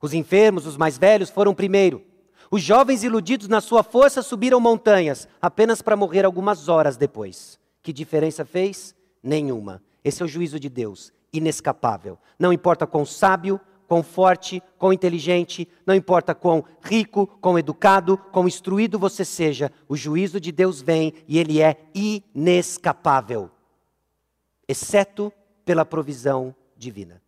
[0.00, 2.04] Os enfermos, os mais velhos, foram primeiro.
[2.50, 7.58] Os jovens iludidos na sua força subiram montanhas, apenas para morrer algumas horas depois.
[7.82, 8.94] Que diferença fez?
[9.22, 9.82] Nenhuma.
[10.04, 12.18] Esse é o juízo de Deus inescapável.
[12.38, 18.46] Não importa quão sábio, quão forte, quão inteligente, não importa quão rico, quão educado, quão
[18.46, 23.50] instruído você seja, o juízo de Deus vem e ele é inescapável,
[24.68, 25.32] exceto
[25.64, 27.22] pela provisão divina,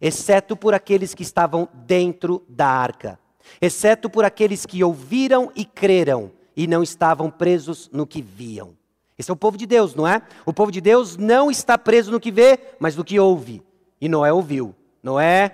[0.00, 3.18] exceto por aqueles que estavam dentro da arca,
[3.60, 8.77] exceto por aqueles que ouviram e creram e não estavam presos no que viam.
[9.18, 10.22] Esse é o povo de Deus, não é?
[10.46, 13.62] O povo de Deus não está preso no que vê, mas no que ouve.
[14.00, 14.74] E Noé ouviu.
[15.02, 15.50] Noé,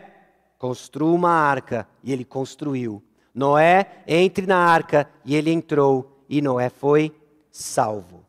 [0.58, 3.02] construa uma arca, e ele construiu.
[3.34, 7.14] Noé, entre na arca, e ele entrou, e Noé foi
[7.50, 8.24] salvo.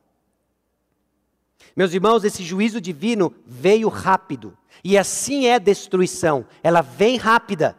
[1.76, 4.58] Meus irmãos, esse juízo divino veio rápido.
[4.82, 6.46] E assim é destruição.
[6.64, 7.78] Ela vem rápida.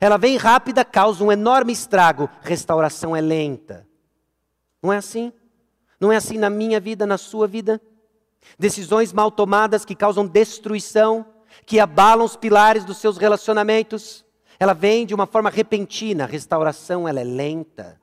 [0.00, 2.30] Ela vem rápida, causa um enorme estrago.
[2.42, 3.86] Restauração é lenta.
[4.80, 5.32] Não é assim?
[6.04, 7.80] Não é assim na minha vida, na sua vida?
[8.58, 11.24] Decisões mal tomadas que causam destruição,
[11.64, 14.22] que abalam os pilares dos seus relacionamentos.
[14.60, 17.98] Ela vem de uma forma repentina, a restauração ela é lenta,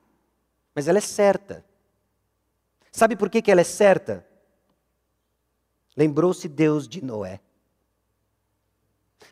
[0.74, 1.64] mas ela é certa.
[2.90, 4.26] Sabe por que, que ela é certa?
[5.96, 7.38] Lembrou-se Deus de Noé.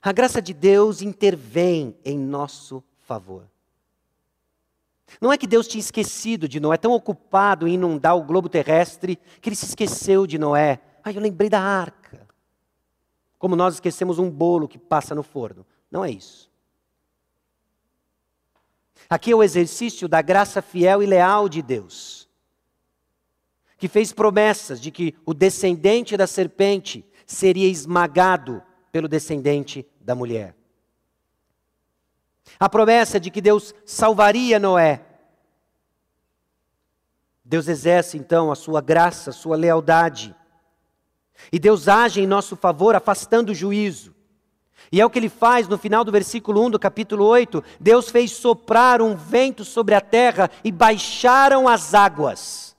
[0.01, 3.51] A graça de Deus intervém em nosso favor.
[5.19, 9.19] Não é que Deus tinha esquecido de Noé, tão ocupado em inundar o globo terrestre,
[9.41, 10.81] que ele se esqueceu de Noé.
[11.03, 12.29] Ah, eu lembrei da arca.
[13.39, 15.67] Como nós esquecemos um bolo que passa no forno.
[15.91, 16.51] Não é isso.
[19.09, 22.29] Aqui é o exercício da graça fiel e leal de Deus,
[23.77, 30.55] que fez promessas de que o descendente da serpente seria esmagado pelo descendente da mulher.
[32.59, 35.03] A promessa de que Deus salvaria Noé.
[37.45, 40.35] Deus exerce então a sua graça, a sua lealdade.
[41.51, 44.15] E Deus age em nosso favor, afastando o juízo.
[44.93, 47.63] E é o que ele faz no final do versículo 1 do capítulo 8.
[47.79, 52.77] Deus fez soprar um vento sobre a terra e baixaram as águas.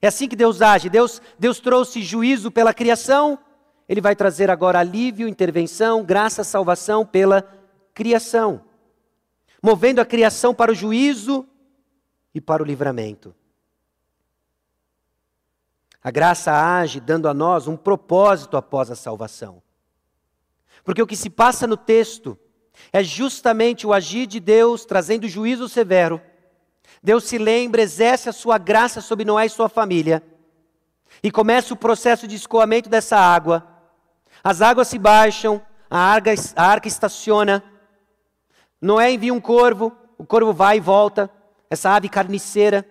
[0.00, 0.88] É assim que Deus age.
[0.88, 3.38] Deus, Deus trouxe juízo pela criação,
[3.88, 7.44] ele vai trazer agora alívio, intervenção, graça, salvação pela
[7.94, 8.64] criação.
[9.62, 11.46] Movendo a criação para o juízo
[12.34, 13.34] e para o livramento.
[16.02, 19.62] A graça age dando a nós um propósito após a salvação.
[20.84, 22.36] Porque o que se passa no texto
[22.92, 26.20] é justamente o agir de Deus trazendo juízo severo.
[27.00, 30.22] Deus se lembra, exerce a sua graça sobre Noé e sua família.
[31.22, 33.66] E começa o processo de escoamento dessa água.
[34.42, 37.62] As águas se baixam, a arca, a arca estaciona.
[38.82, 41.30] Noé envia um corvo, o corvo vai e volta.
[41.70, 42.86] Essa ave carniceira.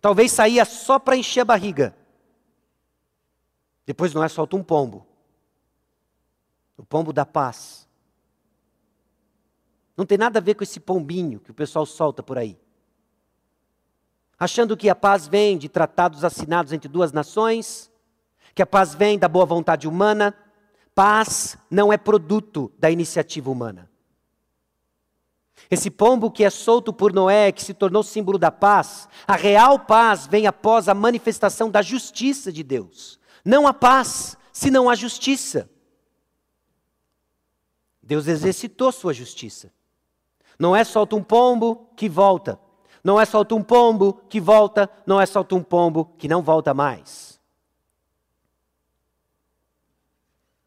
[0.00, 1.96] Talvez saía só para encher a barriga.
[3.86, 5.08] Depois Noé solta um pombo
[6.78, 7.88] o pombo da paz.
[9.96, 12.56] Não tem nada a ver com esse pombinho que o pessoal solta por aí.
[14.38, 17.90] Achando que a paz vem de tratados assinados entre duas nações,
[18.54, 20.32] que a paz vem da boa vontade humana.
[20.94, 23.90] Paz não é produto da iniciativa humana.
[25.70, 29.78] Esse pombo que é solto por Noé, que se tornou símbolo da paz, a real
[29.78, 33.18] paz vem após a manifestação da justiça de Deus.
[33.44, 35.70] Não a paz, senão a justiça.
[38.02, 39.70] Deus exercitou sua justiça.
[40.58, 42.58] Não é solta um pombo que volta.
[43.04, 44.90] Não é solta um pombo que volta.
[45.06, 47.38] Não é solta um pombo que não volta mais.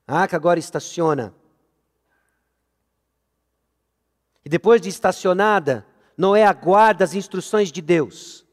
[0.07, 1.33] A arca agora estaciona.
[4.43, 5.85] E depois de estacionada,
[6.17, 8.45] Noé aguarda as instruções de Deus.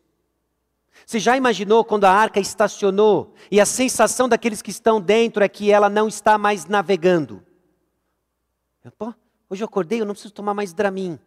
[1.07, 5.49] Você já imaginou quando a arca estacionou e a sensação daqueles que estão dentro é
[5.49, 7.43] que ela não está mais navegando?
[8.99, 9.15] Pô,
[9.49, 11.19] hoje eu acordei, eu não preciso tomar mais Dramin.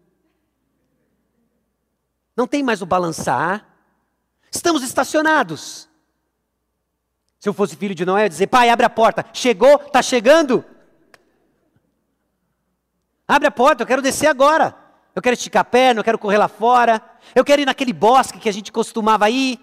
[2.36, 3.68] Não tem mais o balançar.
[4.52, 5.90] Estamos estacionados.
[7.40, 9.26] Se eu fosse filho de Noé, eu ia dizer: pai, abre a porta.
[9.34, 9.76] Chegou?
[9.76, 10.64] Está chegando?
[13.32, 14.76] Abre a porta, eu quero descer agora.
[15.16, 17.02] Eu quero esticar a perna, eu quero correr lá fora.
[17.34, 19.58] Eu quero ir naquele bosque que a gente costumava ir.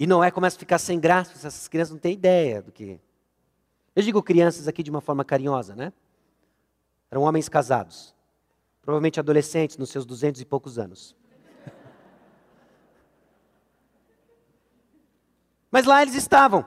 [0.00, 1.30] E Noé começa a ficar sem graça.
[1.30, 3.00] Essas crianças não têm ideia do que.
[3.94, 5.92] Eu digo crianças aqui de uma forma carinhosa, né?
[7.08, 8.12] Eram homens casados,
[8.82, 11.14] provavelmente adolescentes, nos seus duzentos e poucos anos.
[15.70, 16.66] Mas lá eles estavam.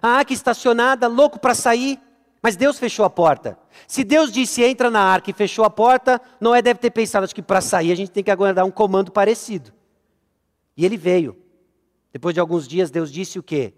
[0.00, 2.00] A arca estacionada, louco para sair,
[2.42, 3.58] mas Deus fechou a porta.
[3.86, 7.34] Se Deus disse entra na arca e fechou a porta, Noé deve ter pensado, acho
[7.34, 9.72] que para sair a gente tem que aguardar um comando parecido.
[10.76, 11.36] E ele veio.
[12.12, 13.74] Depois de alguns dias, Deus disse o quê?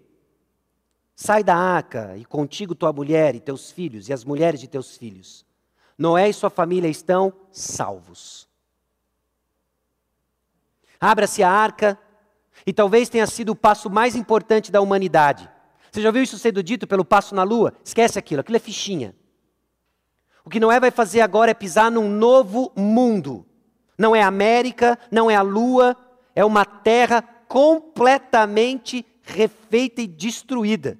[1.15, 4.95] Sai da arca, e contigo tua mulher e teus filhos, e as mulheres de teus
[4.95, 5.45] filhos.
[5.97, 8.47] Noé e sua família estão salvos.
[10.99, 11.99] Abra-se a arca,
[12.65, 15.49] e talvez tenha sido o passo mais importante da humanidade.
[15.91, 17.73] Você já ouviu isso sendo dito pelo passo na lua?
[17.83, 19.13] Esquece aquilo, aquilo é fichinha.
[20.45, 23.45] O que Noé vai fazer agora é pisar num novo mundo.
[23.97, 25.95] Não é América, não é a lua,
[26.33, 30.97] é uma terra completamente refeita e destruída.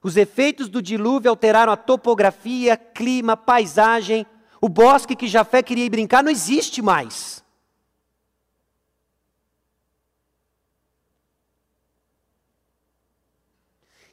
[0.00, 4.24] Os efeitos do dilúvio alteraram a topografia, clima, paisagem.
[4.60, 7.44] O bosque que Jafé queria ir brincar não existe mais.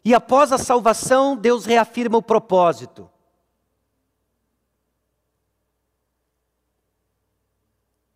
[0.04, 3.10] E após a salvação, Deus reafirma o propósito.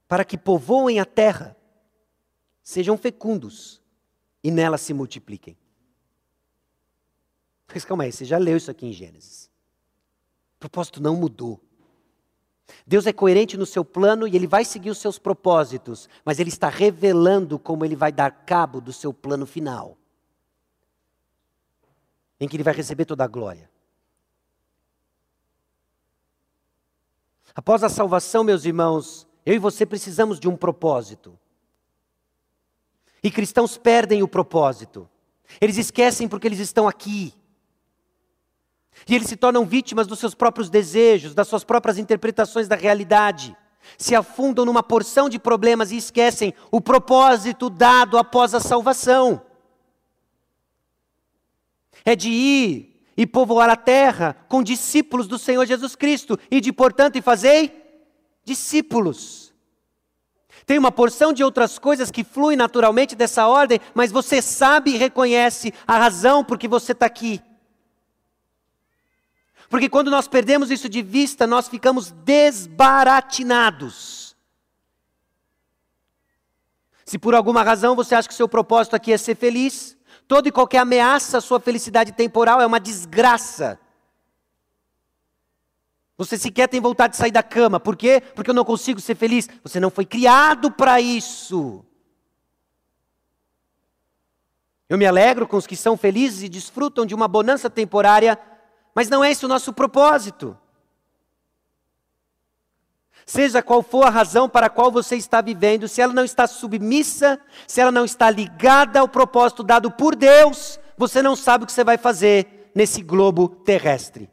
[0.07, 1.55] Para que povoem a terra,
[2.61, 3.81] sejam fecundos
[4.43, 5.57] e nela se multipliquem.
[7.73, 9.49] Mas calma aí, você já leu isso aqui em Gênesis.
[10.55, 11.61] O propósito não mudou.
[12.85, 16.49] Deus é coerente no seu plano e ele vai seguir os seus propósitos, mas ele
[16.49, 19.96] está revelando como ele vai dar cabo do seu plano final,
[22.39, 23.69] em que ele vai receber toda a glória.
[27.55, 31.37] Após a salvação, meus irmãos, eu e você precisamos de um propósito.
[33.23, 35.09] E cristãos perdem o propósito.
[35.59, 37.33] Eles esquecem porque eles estão aqui.
[39.07, 43.55] E eles se tornam vítimas dos seus próprios desejos, das suas próprias interpretações da realidade.
[43.97, 49.41] Se afundam numa porção de problemas e esquecem o propósito dado após a salvação.
[52.07, 56.71] É de ir e povoar a terra com discípulos do Senhor Jesus Cristo, e de
[56.71, 57.83] portanto e fazei
[58.45, 59.53] discípulos.
[60.65, 64.97] Tem uma porção de outras coisas que fluem naturalmente dessa ordem, mas você sabe e
[64.97, 67.41] reconhece a razão por que você está aqui.
[69.69, 74.33] Porque quando nós perdemos isso de vista, nós ficamos desbaratinados.
[77.03, 79.96] Se por alguma razão você acha que seu propósito aqui é ser feliz,
[80.27, 83.79] toda e qualquer ameaça à sua felicidade temporal é uma desgraça.
[86.17, 87.79] Você sequer tem vontade de sair da cama.
[87.79, 88.21] Por quê?
[88.35, 89.47] Porque eu não consigo ser feliz.
[89.63, 91.85] Você não foi criado para isso.
[94.89, 98.39] Eu me alegro com os que são felizes e desfrutam de uma bonança temporária
[98.97, 100.57] mas não é esse o nosso propósito.
[103.27, 106.47] Seja qual for a razão para a qual você está vivendo, se ela não está
[106.47, 111.67] submissa, se ela não está ligada ao propósito dado por Deus, você não sabe o
[111.67, 114.29] que você vai fazer nesse globo terrestre.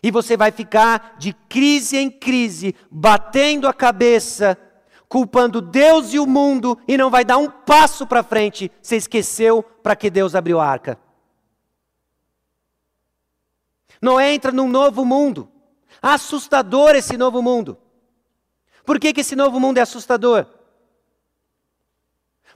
[0.00, 4.56] E você vai ficar de crise em crise, batendo a cabeça,
[5.08, 8.70] culpando Deus e o mundo, e não vai dar um passo para frente.
[8.80, 10.96] Você esqueceu para que Deus abriu a arca.
[14.00, 15.50] Noé entra num novo mundo.
[16.00, 17.76] Assustador esse novo mundo.
[18.88, 20.46] Por que, que esse novo mundo é assustador?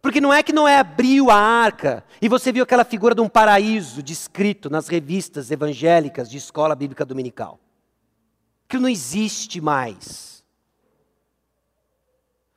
[0.00, 3.28] Porque não é que Noé abriu a arca e você viu aquela figura de um
[3.28, 7.60] paraíso descrito nas revistas evangélicas de escola bíblica dominical.
[8.64, 10.42] Aquilo não existe mais.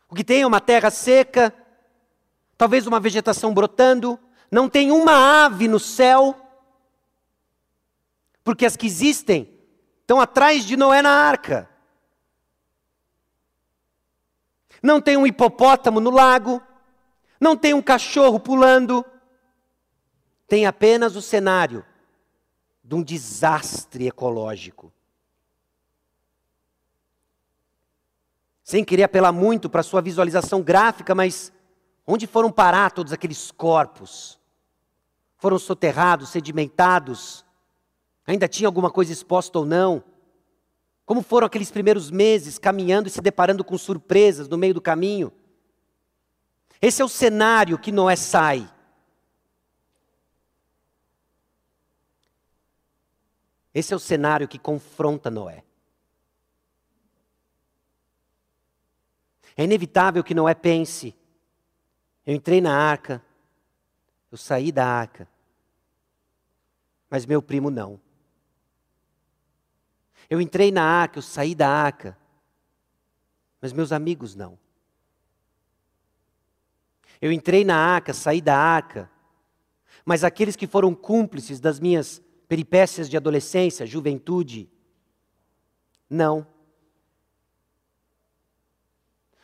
[0.09, 1.53] O que tem é uma terra seca,
[2.57, 4.17] talvez uma vegetação brotando,
[4.49, 6.34] não tem uma ave no céu,
[8.41, 9.53] porque as que existem
[9.99, 11.74] estão atrás de Noé na arca.
[14.86, 16.61] Não tem um hipopótamo no lago,
[17.39, 19.03] não tem um cachorro pulando,
[20.47, 21.83] tem apenas o cenário
[22.83, 24.93] de um desastre ecológico.
[28.63, 31.51] Sem querer apelar muito para a sua visualização gráfica, mas
[32.05, 34.39] onde foram parar todos aqueles corpos?
[35.38, 37.45] Foram soterrados, sedimentados,
[38.27, 40.03] Ainda tinha alguma coisa exposta ou não?
[41.05, 45.31] Como foram aqueles primeiros meses caminhando e se deparando com surpresas no meio do caminho?
[46.81, 48.69] Esse é o cenário que Noé sai.
[53.73, 55.63] Esse é o cenário que confronta Noé.
[59.55, 61.15] É inevitável que Noé pense:
[62.25, 63.23] eu entrei na arca,
[64.31, 65.27] eu saí da arca,
[67.09, 68.04] mas meu primo não.
[70.30, 72.17] Eu entrei na arca, eu saí da arca,
[73.61, 74.57] mas meus amigos não.
[77.21, 79.09] Eu entrei na arca, saí da arca,
[80.03, 84.69] mas aqueles que foram cúmplices das minhas peripécias de adolescência, juventude,
[86.09, 86.45] não.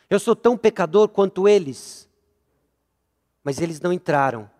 [0.08, 2.08] Eu sou tão pecador quanto eles,
[3.42, 4.51] mas eles não entraram.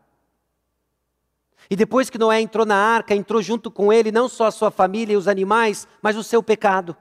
[1.73, 4.70] E depois que Noé entrou na arca, entrou junto com ele não só a sua
[4.70, 6.95] família e os animais, mas o seu pecado.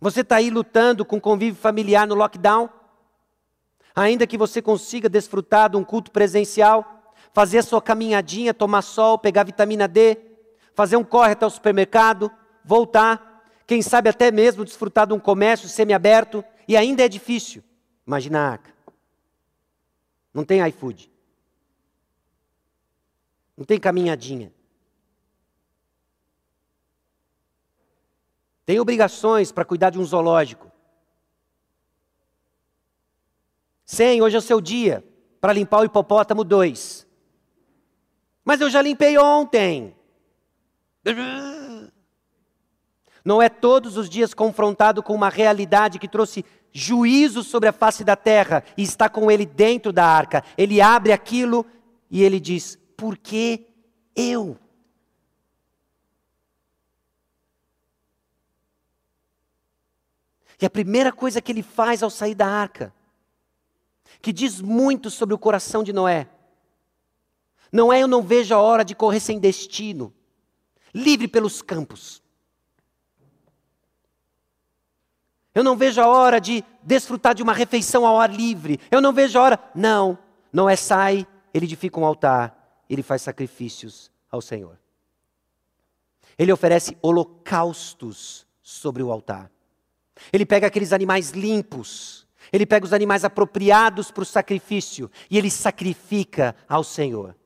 [0.00, 2.70] Você está aí lutando com convívio familiar no lockdown?
[3.92, 7.02] Ainda que você consiga desfrutar de um culto presencial,
[7.32, 10.16] fazer a sua caminhadinha, tomar sol, pegar vitamina D,
[10.72, 12.30] fazer um corre até o supermercado,
[12.64, 17.64] voltar, quem sabe até mesmo desfrutar de um comércio semiaberto, e ainda é difícil.
[18.06, 18.70] Imagina a arca.
[20.32, 21.09] Não tem iFood.
[23.60, 24.50] Não tem caminhadinha.
[28.64, 30.72] Tem obrigações para cuidar de um zoológico.
[33.84, 35.04] Sem, hoje é o seu dia
[35.42, 37.06] para limpar o hipopótamo 2.
[38.42, 39.94] Mas eu já limpei ontem.
[43.22, 48.04] Não é todos os dias confrontado com uma realidade que trouxe juízo sobre a face
[48.04, 50.42] da terra e está com ele dentro da arca.
[50.56, 51.66] Ele abre aquilo
[52.10, 53.66] e ele diz: porque
[54.14, 54.58] eu.
[60.60, 62.94] E a primeira coisa que ele faz ao sair da arca,
[64.20, 66.28] que diz muito sobre o coração de Noé,
[67.72, 70.12] não é eu não vejo a hora de correr sem destino,
[70.92, 72.22] livre pelos campos.
[75.54, 78.78] Eu não vejo a hora de desfrutar de uma refeição ao ar livre.
[78.90, 79.70] Eu não vejo a hora.
[79.74, 80.18] Não.
[80.52, 82.59] Noé sai, ele edifica um altar
[82.94, 84.78] ele faz sacrifícios ao Senhor.
[86.36, 89.50] Ele oferece holocaustos sobre o altar.
[90.32, 95.50] Ele pega aqueles animais limpos, ele pega os animais apropriados para o sacrifício e ele
[95.50, 97.36] sacrifica ao Senhor.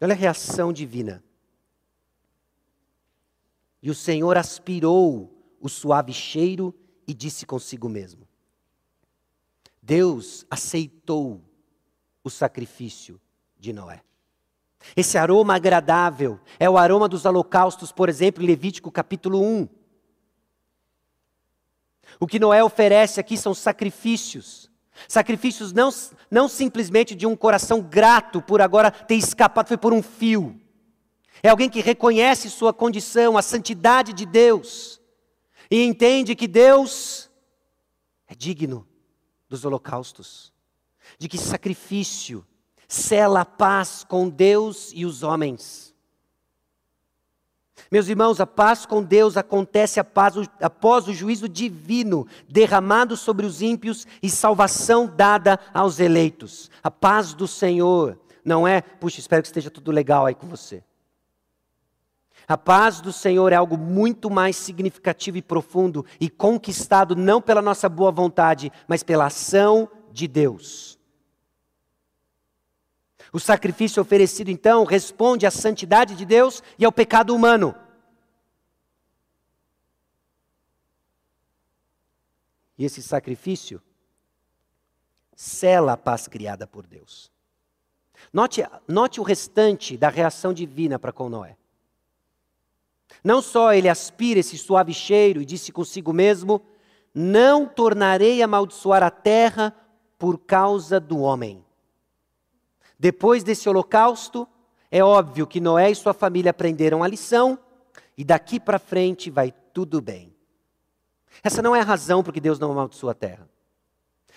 [0.00, 1.22] Olha a reação divina.
[3.80, 6.74] E o Senhor aspirou o suave cheiro
[7.06, 8.28] e disse consigo mesmo:
[9.82, 11.42] Deus aceitou
[12.22, 13.20] o sacrifício
[13.58, 14.00] de Noé.
[14.96, 19.68] Esse aroma agradável é o aroma dos holocaustos, por exemplo, em Levítico capítulo 1.
[22.20, 24.70] O que Noé oferece aqui são sacrifícios.
[25.08, 25.90] Sacrifícios não,
[26.30, 30.60] não simplesmente de um coração grato por agora ter escapado, foi por um fio.
[31.42, 35.00] É alguém que reconhece sua condição, a santidade de Deus,
[35.68, 37.28] e entende que Deus
[38.28, 38.86] é digno
[39.52, 40.50] dos holocaustos,
[41.18, 42.44] de que sacrifício
[42.88, 45.94] sela a paz com Deus e os homens.
[47.90, 54.06] Meus irmãos, a paz com Deus acontece após o juízo divino derramado sobre os ímpios
[54.22, 56.70] e salvação dada aos eleitos.
[56.82, 60.82] A paz do Senhor não é, puxa, espero que esteja tudo legal aí com você.
[62.46, 67.62] A paz do Senhor é algo muito mais significativo e profundo e conquistado não pela
[67.62, 70.98] nossa boa vontade, mas pela ação de Deus.
[73.32, 77.74] O sacrifício oferecido, então, responde à santidade de Deus e ao pecado humano.
[82.76, 83.80] E esse sacrifício
[85.34, 87.30] sela a paz criada por Deus.
[88.32, 91.56] Note, note o restante da reação divina para com Noé.
[93.22, 96.62] Não só ele aspira esse suave cheiro e disse consigo mesmo:
[97.14, 99.74] Não tornarei a amaldiçoar a terra
[100.18, 101.64] por causa do homem.
[102.98, 104.46] Depois desse holocausto,
[104.90, 107.58] é óbvio que Noé e sua família aprenderam a lição
[108.16, 110.32] e daqui para frente vai tudo bem.
[111.42, 113.48] Essa não é a razão por que Deus não amaldiçoa a terra.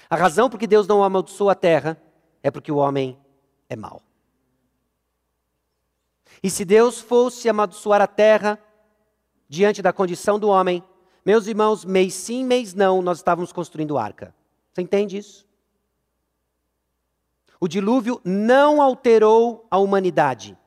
[0.09, 2.01] A razão por que Deus não amaldiçoa a terra
[2.41, 3.17] é porque o homem
[3.69, 4.01] é mau.
[6.41, 8.59] E se Deus fosse amaldiçoar a terra
[9.47, 10.83] diante da condição do homem,
[11.25, 14.33] meus irmãos, mês sim, mês não, nós estávamos construindo arca.
[14.73, 15.45] Você entende isso?
[17.59, 20.57] O dilúvio não alterou a humanidade.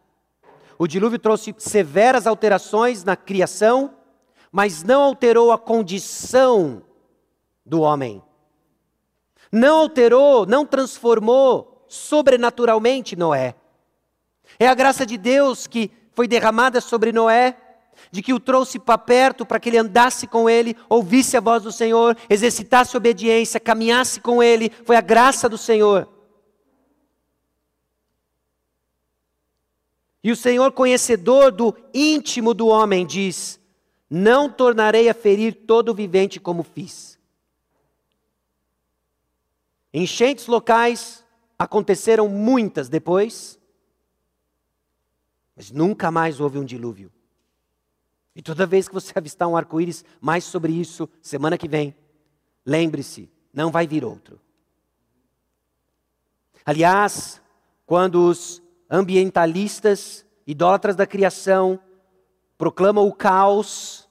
[0.78, 3.94] O dilúvio trouxe severas alterações na criação,
[4.50, 6.82] mas não alterou a condição
[7.64, 8.22] do homem.
[9.52, 13.54] Não alterou, não transformou sobrenaturalmente Noé.
[14.58, 17.56] É a graça de Deus que foi derramada sobre Noé,
[18.10, 21.62] de que o trouxe para perto para que ele andasse com ele, ouvisse a voz
[21.62, 24.70] do Senhor, exercitasse obediência, caminhasse com ele.
[24.84, 26.08] Foi a graça do Senhor.
[30.22, 33.60] E o Senhor, conhecedor do íntimo do homem, diz:
[34.10, 37.18] Não tornarei a ferir todo o vivente como fiz.
[39.92, 41.24] Enchentes locais
[41.58, 43.58] aconteceram muitas depois,
[45.56, 47.10] mas nunca mais houve um dilúvio.
[48.38, 51.92] E toda vez que você avistar um arco-íris, mais sobre isso, semana que vem,
[52.64, 54.40] lembre-se, não vai vir outro.
[56.64, 57.42] Aliás,
[57.84, 61.80] quando os ambientalistas, idólatras da criação,
[62.56, 64.08] proclamam o caos.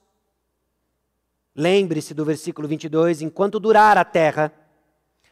[1.55, 4.51] Lembre-se do versículo 22: enquanto durar a terra,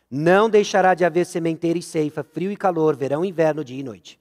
[0.10, 3.84] não deixará de haver sementeira e ceifa, frio e calor, verão e inverno, dia e
[3.84, 4.18] noite.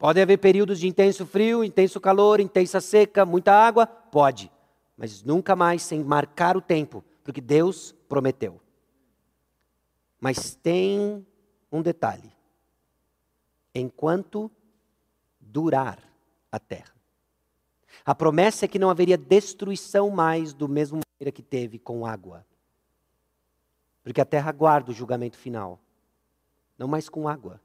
[0.00, 3.86] Pode haver períodos de intenso frio, intenso calor, intensa seca, muita água?
[3.86, 4.50] Pode.
[4.96, 8.58] Mas nunca mais sem marcar o tempo, porque Deus prometeu.
[10.18, 11.26] Mas tem
[11.70, 12.32] um detalhe
[13.74, 14.50] enquanto
[15.38, 15.98] durar
[16.50, 16.94] a terra.
[18.02, 22.46] A promessa é que não haveria destruição mais do mesmo maneira que teve com água.
[24.02, 25.78] Porque a terra guarda o julgamento final.
[26.78, 27.60] Não mais com água,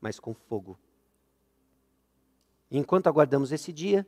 [0.00, 0.78] mas com fogo.
[2.70, 4.06] Enquanto aguardamos esse dia,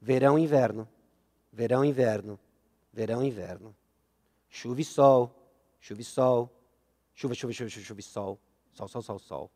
[0.00, 0.86] verão e inverno,
[1.50, 2.38] verão e inverno,
[2.92, 3.74] verão e inverno.
[4.48, 5.34] Chuva e sol,
[5.80, 6.50] chuva e sol,
[7.14, 8.38] chuva, chuva, chuva, chuva, chuva e sol,
[8.72, 9.50] sol, sol, sol, sol.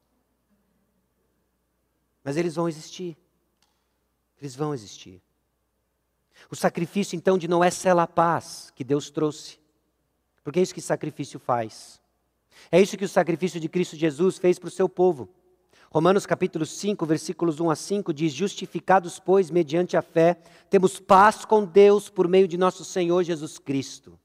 [2.25, 3.17] Mas eles vão existir.
[4.41, 5.23] Eles vão existir.
[6.51, 9.59] O sacrifício, então, de Noé sela a paz que Deus trouxe.
[10.43, 12.01] Porque é isso que sacrifício faz.
[12.71, 15.29] É isso que o sacrifício de Cristo Jesus fez para o seu povo.
[15.97, 20.37] Romanos capítulo 5, versículos 1 a 5 diz: Justificados, pois, mediante a fé,
[20.69, 24.19] temos paz com Deus por meio de nosso Senhor Jesus Cristo.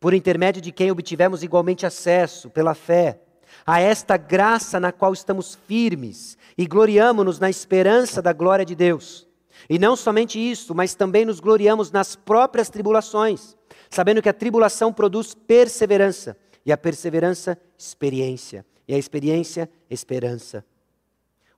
[0.00, 3.20] Por intermédio de quem obtivemos igualmente acesso, pela fé,
[3.64, 9.28] A esta graça na qual estamos firmes e gloriamo-nos na esperança da glória de Deus.
[9.70, 13.56] E não somente isso, mas também nos gloriamos nas próprias tribulações,
[13.88, 16.36] sabendo que a tribulação produz perseverança,
[16.66, 20.64] e a perseverança, experiência, e a experiência, esperança.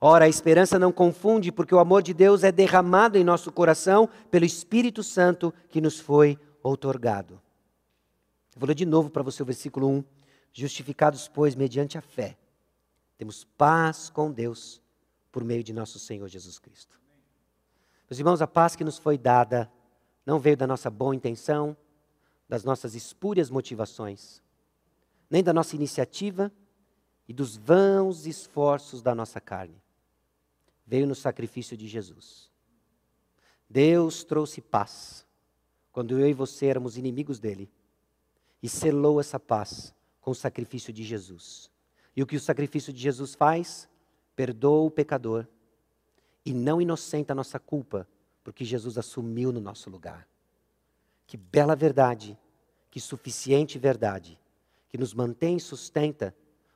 [0.01, 4.09] Ora, a esperança não confunde, porque o amor de Deus é derramado em nosso coração
[4.31, 7.41] pelo Espírito Santo que nos foi outorgado.
[8.57, 10.05] vou ler de novo para você o versículo 1.
[10.53, 12.37] Justificados, pois, mediante a fé,
[13.17, 14.81] temos paz com Deus
[15.33, 17.01] por meio de nosso Senhor Jesus Cristo.
[18.09, 19.71] Meus irmãos, a paz que nos foi dada
[20.27, 21.77] não veio da nossa boa intenção,
[22.49, 24.43] das nossas espúrias motivações,
[25.31, 26.53] nem da nossa iniciativa
[27.29, 29.81] e dos vãos esforços da nossa carne.
[30.87, 32.51] Veio no sacrifício de Jesus.
[33.69, 35.27] Deus trouxe paz
[35.91, 37.71] quando eu e você éramos inimigos dele
[38.63, 41.71] e selou essa paz com o sacrifício de Jesus.
[42.17, 43.89] E o que o sacrifício de Jesus faz?
[44.37, 45.47] Perdoa o pecador
[46.45, 48.07] e não inocenta a nossa culpa,
[48.43, 50.29] porque Jesus assumiu no nosso lugar.
[51.27, 52.39] Que bela verdade,
[52.91, 54.39] que suficiente verdade,
[54.89, 56.35] que nos mantém e sustenta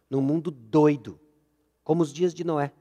[0.09, 1.21] num mundo doido,
[1.85, 2.73] como os dias de Noé,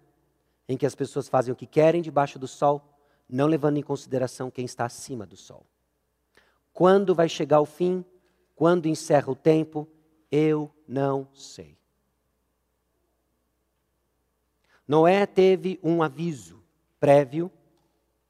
[0.68, 2.94] em que as pessoas fazem o que querem debaixo do sol,
[3.30, 5.66] não levando em consideração quem está acima do sol.
[6.74, 8.06] Quando vai chegar o fim?
[8.56, 9.88] Quando encerra o tempo?
[10.32, 11.78] Eu não sei.
[14.88, 16.64] Noé teve um aviso
[17.00, 17.52] prévio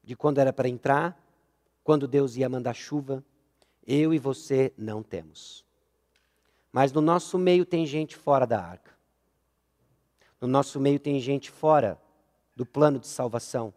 [0.02, 1.22] de quando era para entrar,
[1.84, 3.24] quando Deus ia mandar chuva.
[3.86, 5.67] Eu e você não temos.
[6.72, 8.96] Mas no nosso meio tem gente fora da arca.
[10.40, 12.00] No nosso meio tem gente fora
[12.54, 13.72] do plano de salvação,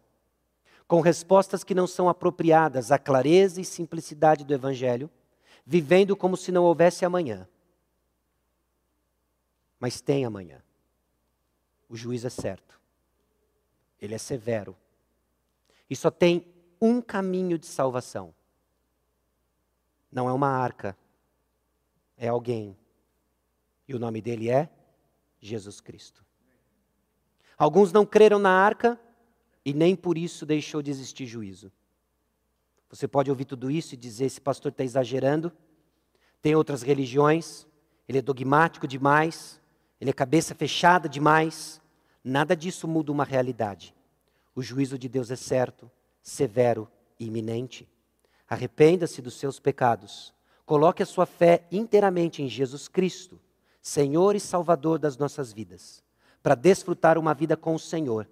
[0.86, 5.10] com respostas que não são apropriadas à clareza e simplicidade do Evangelho,
[5.64, 7.48] vivendo como se não houvesse amanhã.
[9.78, 10.62] Mas tem amanhã.
[11.88, 12.80] O juiz é certo.
[14.00, 14.76] Ele é severo.
[15.88, 16.46] E só tem
[16.80, 18.34] um caminho de salvação.
[20.10, 20.96] Não é uma arca,
[22.16, 22.76] é alguém.
[23.88, 24.70] E o nome dele é
[25.40, 26.24] Jesus Cristo.
[27.58, 28.98] Alguns não creram na arca
[29.64, 31.70] e nem por isso deixou de existir juízo.
[32.88, 35.52] Você pode ouvir tudo isso e dizer: esse pastor está exagerando.
[36.42, 37.66] Tem outras religiões,
[38.08, 39.60] ele é dogmático demais,
[40.00, 41.80] ele é cabeça fechada demais.
[42.24, 43.94] Nada disso muda uma realidade.
[44.54, 47.88] O juízo de Deus é certo, severo e iminente.
[48.48, 50.34] Arrependa-se dos seus pecados.
[50.66, 53.40] Coloque a sua fé inteiramente em Jesus Cristo,
[53.82, 56.02] Senhor e Salvador das nossas vidas
[56.42, 58.28] para desfrutar uma vida com o Senhor.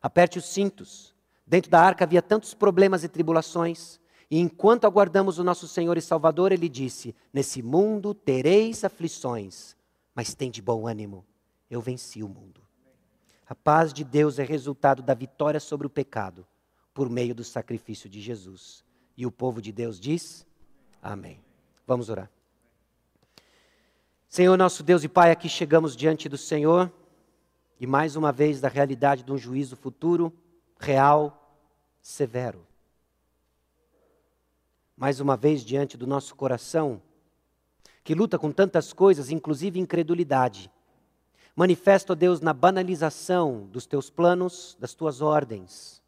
[0.00, 1.14] Aperte os cintos.
[1.46, 4.00] Dentro da arca havia tantos problemas e tribulações,
[4.30, 9.76] e enquanto aguardamos o nosso Senhor e Salvador, ele disse: Nesse mundo tereis aflições,
[10.14, 11.24] mas tem de bom ânimo,
[11.70, 12.62] eu venci o mundo.
[13.46, 16.46] A paz de Deus é resultado da vitória sobre o pecado,
[16.94, 18.84] por meio do sacrifício de Jesus.
[19.16, 20.46] E o povo de Deus diz:
[21.02, 21.40] Amém.
[21.86, 22.30] Vamos orar.
[24.34, 26.90] Senhor, nosso Deus e Pai, aqui chegamos diante do Senhor
[27.78, 30.32] e mais uma vez da realidade de um juízo futuro,
[30.80, 31.54] real,
[32.00, 32.66] severo.
[34.96, 37.02] Mais uma vez diante do nosso coração,
[38.02, 40.72] que luta com tantas coisas, inclusive incredulidade.
[41.54, 46.02] Manifesta, ó Deus, na banalização dos teus planos, das tuas ordens.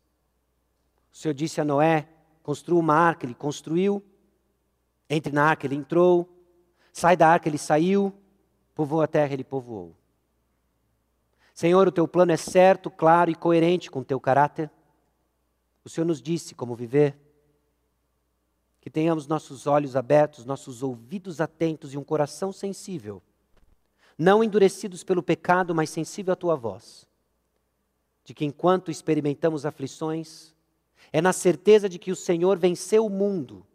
[1.12, 2.08] O Senhor disse a Noé:
[2.42, 4.02] construa uma arca, ele construiu.
[5.10, 6.33] Entre na arca, ele entrou.
[6.94, 8.14] Sai da arca, ele saiu.
[8.72, 9.96] Povoou a terra, ele povoou.
[11.52, 14.70] Senhor, o teu plano é certo, claro e coerente com o teu caráter.
[15.84, 17.18] O Senhor nos disse como viver.
[18.80, 23.20] Que tenhamos nossos olhos abertos, nossos ouvidos atentos e um coração sensível.
[24.16, 27.08] Não endurecidos pelo pecado, mas sensível à tua voz.
[28.22, 30.54] De que enquanto experimentamos aflições,
[31.12, 33.66] é na certeza de que o Senhor venceu o mundo,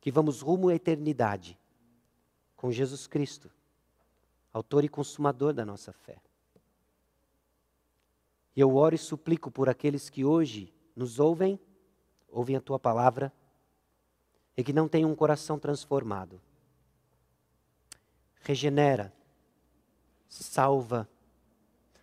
[0.00, 1.57] que vamos rumo à eternidade
[2.58, 3.48] com Jesus Cristo,
[4.52, 6.20] autor e consumador da nossa fé.
[8.54, 11.58] E eu oro e suplico por aqueles que hoje nos ouvem,
[12.28, 13.32] ouvem a tua palavra,
[14.56, 16.40] e que não têm um coração transformado.
[18.40, 19.14] Regenera,
[20.28, 21.08] salva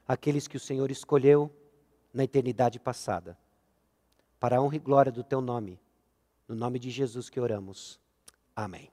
[0.08, 1.54] aqueles que o Senhor escolheu
[2.14, 3.38] na eternidade passada,
[4.40, 5.82] para a honra e glória do teu nome.
[6.48, 8.00] No nome de Jesus que oramos.
[8.56, 8.90] Amém.